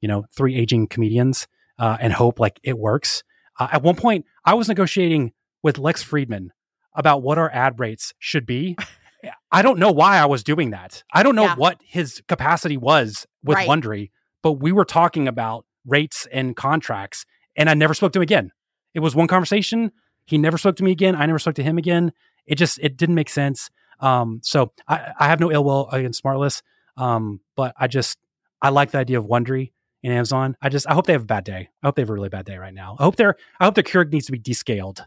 [0.02, 1.48] you know, three aging comedians
[1.78, 3.24] uh, and hope like it works.
[3.60, 5.34] Uh, at one point, I was negotiating
[5.64, 6.52] with Lex Friedman
[6.96, 8.78] about what our ad rates should be.
[9.52, 11.04] I don't know why I was doing that.
[11.14, 11.56] I don't know Yeah.
[11.56, 13.68] what his capacity was with Right.
[13.68, 17.26] Wondery, but we were talking about rates and contracts,
[17.58, 18.52] and I never spoke to him again.
[18.94, 19.92] It was one conversation.
[20.26, 21.16] He never spoke to me again.
[21.16, 22.14] I never spoke to him again.
[22.46, 23.70] It just it didn't make sense.
[24.00, 26.62] Um, so I, I have no ill will against Smartless,
[26.96, 28.18] um, but I just
[28.62, 29.72] I like the idea of Wondery
[30.04, 30.56] and Amazon.
[30.62, 31.70] I just I hope they have a bad day.
[31.84, 32.96] I hope they have a really bad day right now.
[33.00, 35.06] I hope their I hope their Keurig needs to be descaled,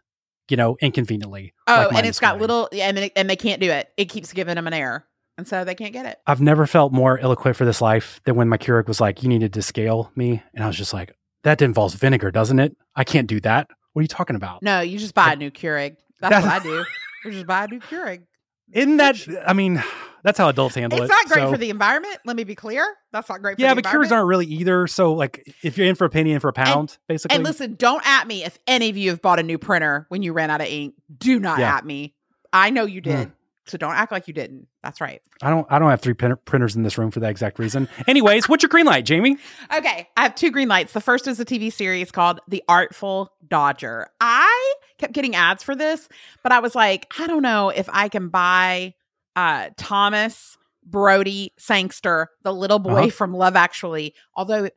[0.49, 1.55] you know, inconveniently.
[1.67, 2.41] Oh, like and it's got morning.
[2.41, 3.89] little, yeah, and, it- and they can't do it.
[3.97, 5.05] It keeps giving them an error.
[5.39, 6.19] And so they can't get it.
[6.27, 9.23] I've never felt more ill equipped for this life than when my Keurig was like,
[9.23, 12.77] "You needed to scale me," and I was just like, "That involves vinegar, doesn't it?
[12.95, 13.69] I can't do that.
[13.95, 15.97] What are you talking about?" No, you just buy a new Keurig.
[16.21, 16.85] That's, That's- what I do.
[17.25, 18.25] You just buy a new Keurig.
[18.73, 19.17] Isn't that?
[19.47, 19.83] I mean,
[20.23, 21.13] that's how adults handle It's it.
[21.13, 22.17] It's not great so- for the environment.
[22.25, 22.87] Let me be clear.
[23.13, 23.69] That's not great for the environment.
[23.69, 24.13] Yeah, but environment.
[24.13, 24.87] aren't really either.
[24.87, 27.35] So, like, if you're in for a penny, in for a pound, basically.
[27.37, 30.23] And listen, don't at me if any of you have bought a new printer when
[30.23, 30.95] you ran out of ink.
[31.19, 31.77] Do not Yeah.
[31.77, 32.15] at me.
[32.53, 33.29] I know you did.
[33.29, 33.33] Mm.
[33.65, 34.67] So don't act like you didn't.
[34.83, 35.23] That's right.
[35.41, 35.65] I don't.
[35.71, 37.89] I don't have three printer- printers in this room for that exact reason.
[38.09, 39.37] Anyways, what's your green light, Jamie?
[39.73, 40.93] Okay, I have two green lights.
[40.93, 44.09] The first is a TV series called The Artful Dodger.
[44.21, 46.09] I kept getting ads for this,
[46.43, 48.95] but I was like, I don't know if I can buy
[49.37, 53.11] uh Thomas Brodie-Sangster, the little boy Uh-huh.
[53.11, 54.69] from Love Actually, although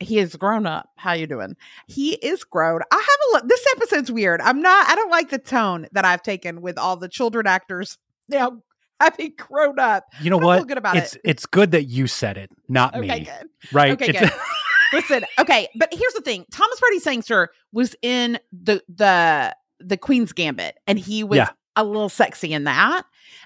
[0.00, 0.88] he is grown up.
[0.96, 1.56] How you doing?
[1.88, 2.80] He is grown.
[2.92, 3.48] I have a look.
[3.48, 4.40] This episode's weird.
[4.40, 4.88] I'm not.
[4.88, 7.98] I don't like the tone that I've taken with all the children actors
[8.28, 8.62] now
[9.00, 10.04] having grown up.
[10.20, 10.66] You know what?
[10.68, 11.22] good about it's it.
[11.24, 13.20] it's good that you said it, not Okay, me.
[13.24, 13.48] good.
[13.72, 13.92] Right?
[13.92, 14.40] Okay, It's- good.
[14.90, 20.78] Listen, okay, but here's the thing: Thomas Brodie-Sangster was in the the the Queen's Gambit,
[20.86, 21.50] and he was Yeah.
[21.76, 23.02] a little sexy in that,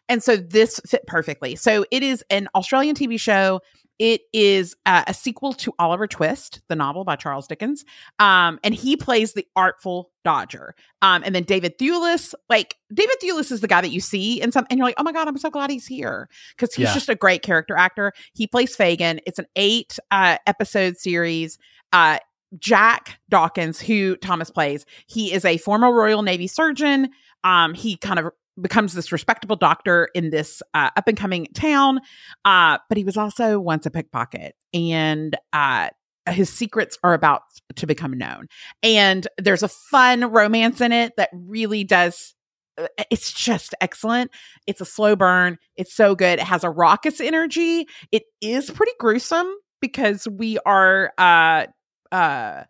[0.09, 1.57] and so this fit perfectly.
[1.57, 3.61] So it is an Australian TV show.
[3.99, 7.85] It is uh, a sequel to Oliver Twist, the novel by Charles Dickens,
[8.19, 10.75] um, and he plays the artful Dodger.
[11.03, 14.51] Um, and then David Thewlis, like David Thewlis is the guy that you see in
[14.51, 16.95] some, and you're like, oh my god, I'm so glad he's here because he's Yeah.
[16.95, 18.13] just a great character actor.
[18.33, 19.21] He plays Fagin.
[19.27, 21.59] It's an eight uh, episode series.
[21.93, 22.19] Uh,
[22.59, 27.11] Jack Dawkins, who Thomas plays, he is a former Royal Navy surgeon.
[27.45, 32.01] Um, he kind of becomes this respectable doctor in this uh, up and coming town,
[32.45, 35.89] uh, but he was also once a pickpocket, and uh,
[36.29, 37.43] his secrets are about
[37.77, 38.47] to become known.
[38.83, 42.35] And there's a fun romance in it that really does.
[42.79, 44.31] uh, It's just excellent.
[44.67, 45.59] It's a slow burn.
[45.77, 46.39] It's so good.
[46.39, 47.87] It has a raucous energy.
[48.13, 49.51] It is pretty gruesome
[49.81, 51.67] because we are uh
[52.13, 52.63] uh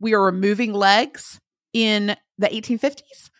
[0.00, 1.40] we are removing legs
[1.72, 3.30] in the 1850s.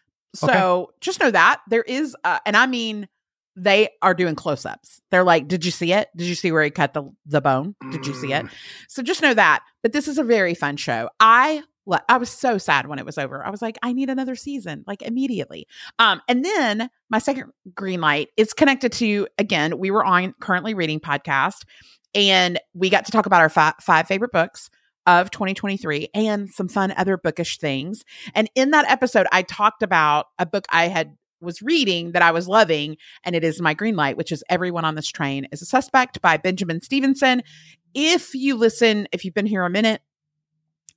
[0.46, 3.08] So just know that there is uh, and I mean
[3.56, 5.00] they are doing close-ups.
[5.10, 6.08] They're like, "Did you see it?
[6.16, 7.74] Did you see where he cut the the bone?
[7.90, 8.46] Did you see it?"
[8.88, 9.64] So just know that.
[9.82, 11.10] But this is a very fun show.
[11.18, 11.62] I
[12.08, 13.44] I was so sad when it was over.
[13.44, 15.66] I was like, I need another season, like immediately.
[15.98, 20.74] Um, and then my second green light is connected to again, we were on currently
[20.74, 21.64] reading podcast,
[22.14, 24.70] and we got to talk about our fi- five favorite books
[25.08, 28.04] of 2023 and some fun other bookish things.
[28.34, 32.32] And in that episode, I talked about a book I had was reading that I
[32.32, 35.62] was loving, and it is my green light, which is Everyone on This Train is
[35.62, 37.42] a Suspect by Benjamin Stevenson.
[37.94, 40.02] If you listen, if you've been here a minute,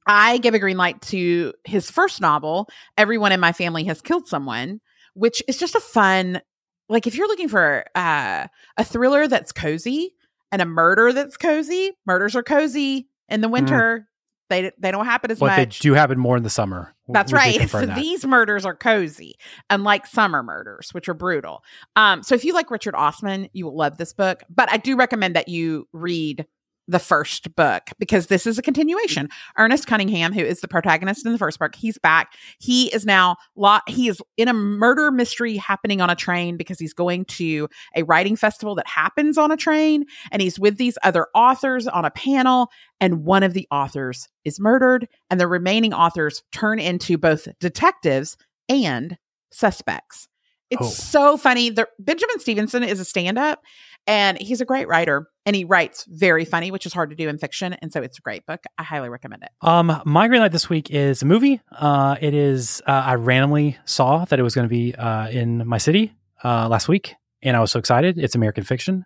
[0.07, 2.67] I give a green light to his first novel,
[2.97, 4.81] Everyone in My Family Has Killed Someone,
[5.13, 6.41] which is just a fun,
[6.89, 8.47] like if you're looking for uh,
[8.77, 10.15] a thriller that's cozy
[10.51, 14.07] and a murder that's cozy, murders are cozy in the winter.
[14.49, 16.93] They, they don't happen as but they do happen more in the summer.
[17.07, 17.57] That's We right.
[17.59, 17.95] confirm So that.
[17.95, 19.35] these murders are cozy,
[19.69, 21.63] unlike summer murders, which are brutal.
[21.95, 24.43] Um, so if you like Richard Osman, you will love this book.
[24.49, 26.45] But I do recommend that you read
[26.87, 29.29] the first book because this is a continuation.
[29.57, 32.33] Ernest Cunningham, who is the protagonist in the first book, he's back.
[32.59, 36.79] He is now lot he is in a murder mystery happening on a train because
[36.79, 40.97] he's going to a writing festival that happens on a train and he's with these
[41.03, 45.93] other authors on a panel and one of the authors is murdered and the remaining
[45.93, 48.37] authors turn into both detectives
[48.67, 49.17] and
[49.51, 50.27] suspects.
[50.69, 50.85] It's Oh.
[50.89, 51.69] so funny.
[51.69, 53.61] The, Benjamin Stevenson is a stand-up
[54.07, 57.27] and he's a great writer and he writes very funny, which is hard to do
[57.29, 57.73] in fiction.
[57.73, 58.63] And so it's a great book.
[58.77, 59.49] I highly recommend it.
[59.61, 61.61] Um, my green light this week is a movie.
[61.71, 62.81] Uh, it is.
[62.87, 66.13] Uh, I randomly saw that it was going to be uh, in my city
[66.43, 68.17] uh, last week, and I was so excited.
[68.17, 69.05] It's American Fiction.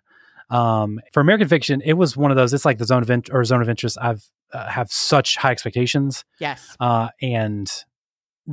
[0.50, 2.52] Um, for American Fiction, it was one of those.
[2.54, 3.98] It's like the zone of or zone of interest.
[4.00, 6.76] I've uh, have such high expectations, Yes.
[6.78, 7.68] uh, and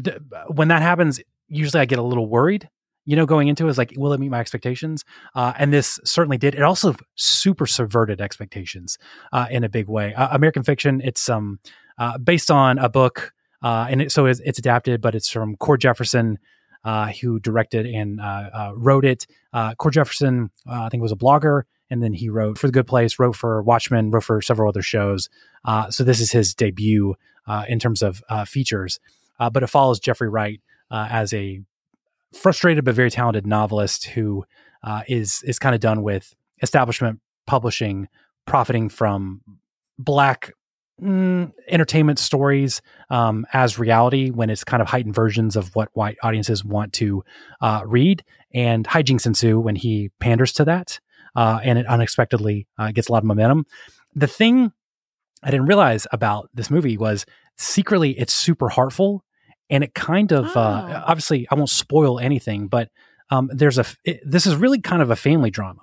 [0.04, 0.18] th-
[0.48, 2.68] when that happens, usually I get a little worried.
[3.06, 5.04] You know, going into it is like, will it meet my expectations?
[5.36, 6.56] Uh, and this certainly did.
[6.56, 8.98] It also super subverted expectations
[9.32, 10.14] uh, in a big way.
[10.14, 11.60] Uh, American Fiction, it's um
[12.00, 15.56] uh, based on a book, uh, and it, so it's, it's adapted, but it's from
[15.58, 16.40] Cord Jefferson,
[16.84, 18.20] uh, who directed and
[18.76, 19.28] wrote it.
[19.78, 23.20] Cord Jefferson, I think, was a blogger, and then he wrote for The Good Place,
[23.20, 25.30] wrote for Watchmen, wrote for several other shows.
[25.92, 27.16] So this is his debut
[27.68, 29.00] in terms of features,
[29.38, 31.62] but it follows Jeffrey Wright uh, as a
[32.34, 34.46] frustrated but very talented novelist who
[34.84, 38.08] uh, is is kind of done with establishment publishing,
[38.46, 39.42] profiting from
[39.98, 40.52] black
[41.02, 46.18] mm, entertainment stories um, as reality when it's kind of heightened versions of what white
[46.24, 47.24] audiences want to
[47.62, 48.24] uh, read,
[48.54, 51.00] and hijinks ensue when he panders to that,
[51.36, 53.66] uh, and it unexpectedly uh, gets a lot of momentum.
[54.16, 54.72] The thing
[55.42, 57.26] I didn't realize about this movie was
[57.58, 59.24] secretly it's super heartful,
[59.70, 61.04] and it kind of uh, Oh.
[61.08, 62.90] obviously I won't spoil anything, but
[63.30, 65.82] um, there's a it, this is really kind of a family drama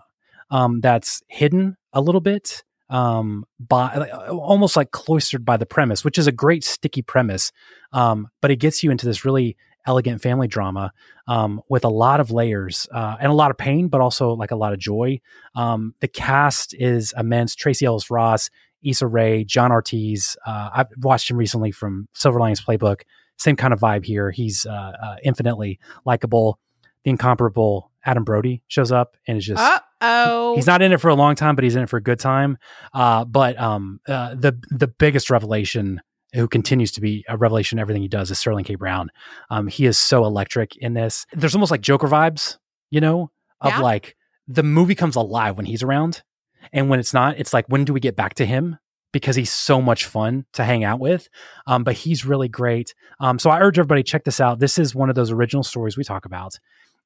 [0.50, 6.18] um, that's hidden a little bit um, by almost like cloistered by the premise, which
[6.18, 7.52] is a great sticky premise,
[7.92, 10.92] um, but it gets you into this really elegant family drama
[11.26, 14.50] um, with a lot of layers uh, and a lot of pain, but also like
[14.50, 15.18] a lot of joy.
[15.54, 18.50] Um, the cast is immense: Tracee Ellis Ross,
[18.82, 20.36] Issa Rae, John Ortiz.
[20.46, 23.02] Uh, I've watched him recently from Silver Linings Playbook.
[23.40, 24.30] Same kind of vibe here.
[24.30, 26.58] He's uh, uh, infinitely likable.
[27.04, 30.54] The incomparable Adam Brody shows up and is just Uh oh.
[30.56, 32.18] he's not in it for a long time, but he's in it for a good
[32.18, 32.58] time.
[32.92, 36.02] Uh, but um, uh, the the biggest revelation,
[36.34, 38.74] who continues to be a revelation, in everything he does is Sterling K.
[38.74, 39.10] Brown.
[39.48, 41.24] Um, he is so electric in this.
[41.32, 42.58] There's almost like Joker vibes,
[42.90, 43.30] you know,
[43.62, 43.80] of Yeah.
[43.80, 46.22] like the movie comes alive when he's around,
[46.74, 48.76] and when it's not, it's like when do we get back to him?
[49.12, 51.28] Because he's so much fun to hang out with,
[51.66, 52.94] um, but he's really great.
[53.18, 54.60] Um, so I urge everybody check this out.
[54.60, 56.58] This is one of those original stories we talk about,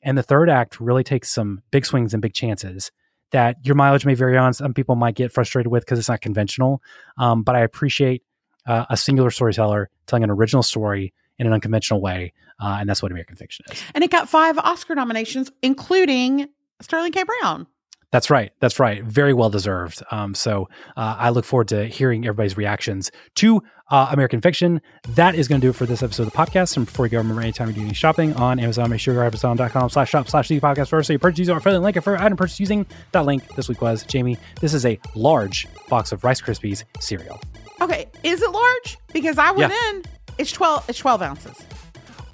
[0.03, 2.91] and the third act really takes some big swings and big chances
[3.35, 4.55] that your mileage may vary on.
[4.55, 6.81] Some people might get frustrated with because it's not conventional.
[7.19, 8.23] Um, but I appreciate
[8.67, 13.03] uh, a singular storyteller telling an original story in an unconventional way, uh, and that's
[13.03, 13.83] what American fiction is.
[13.95, 16.49] and it got five Oscar nominations, including
[16.81, 17.25] Sterling K.
[17.25, 17.67] Brown.
[18.15, 18.53] That's right.
[18.61, 19.03] That's right.
[19.03, 20.01] Very well deserved.
[20.13, 23.61] Um, so uh, I look forward to hearing everybody's reactions to
[23.91, 24.81] uh, American Fiction.
[25.17, 26.77] That is going to do it for this episode of the podcast.
[26.77, 29.25] And before you go, remember anytime you're doing any shopping on Amazon, make sure you're
[29.25, 31.09] at amazon.com slash shop slash the podcast first.
[31.09, 33.83] So you purchase using our affiliate link for item purchase using that link this week
[33.83, 34.39] was Jamie.
[34.61, 37.41] This is a large box of Rice Krispies cereal.
[37.81, 38.97] Okay, is it large?
[39.13, 39.91] Because I went Yeah.
[39.91, 40.05] in.
[40.39, 40.89] It's twelve.
[40.89, 41.61] It's twelve ounces.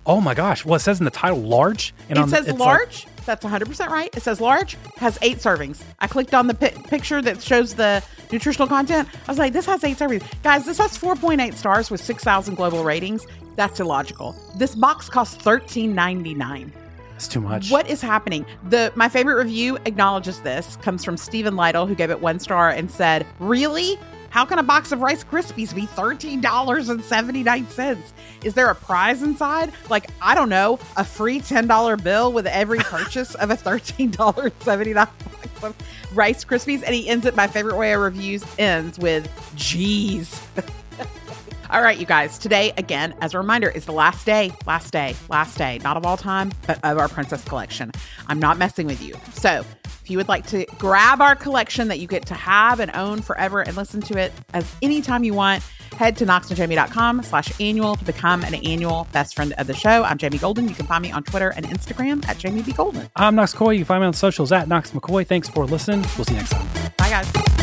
[0.05, 0.63] Oh my gosh.
[0.65, 1.95] Well, it says in the title large.
[2.11, 3.07] And it on the- says it's like- large.
[3.25, 4.11] That's 100% right.
[4.17, 5.83] It says large, has eight servings.
[5.99, 8.03] I clicked on the pi- picture that shows the
[8.33, 9.09] nutritional content.
[9.27, 10.23] I was like, this has eight servings.
[10.43, 13.27] Guys, this has 4.8 stars with 6,000 global ratings.
[13.57, 14.35] That's illogical.
[14.57, 16.71] This box costs $13.99.
[17.17, 17.71] it's too much.
[17.71, 18.47] What is happening?
[18.71, 20.77] The my favorite review acknowledges this.
[20.77, 23.99] Comes from Stephen Lytle, who gave it one star and said, "Really?
[24.31, 28.13] How can a box of Rice Krispies be thirteen dollars and seventy nine cents?
[28.43, 29.73] Is there a prize inside?
[29.91, 34.11] Like I don't know, a free ten dollar bill with every purchase of a thirteen
[34.11, 35.77] dollars seventy nine box of
[36.15, 37.37] Rice Krispies?" And he ends it.
[37.37, 40.41] My favorite way of reviews ends with, "Geez."
[41.71, 42.37] All right, you guys.
[42.37, 46.05] Today, again, as a reminder, is the last day, last day, last day, not of
[46.05, 47.93] all time, but of our Princess Collection.
[48.27, 49.15] I'm not messing with you.
[49.35, 49.65] So,
[50.11, 53.23] if you would like to grab our collection that you get to have and own
[53.23, 55.63] forever and listen to it as anytime you want,
[55.97, 60.03] head to knoxandjamie.com slash annual to become an annual best friend of the show.
[60.03, 60.69] I'm Jamie Golden.
[60.69, 62.73] You can find me on Twitter and Instagram at Jamie B.
[62.73, 63.09] Golden.
[63.15, 63.75] I'm Knox McCoy.
[63.75, 65.25] You can find me on socials at Knox McCoy.
[65.25, 66.01] Thanks for listening.
[66.17, 66.67] We'll see you next time.
[66.99, 67.60] Bye, guys.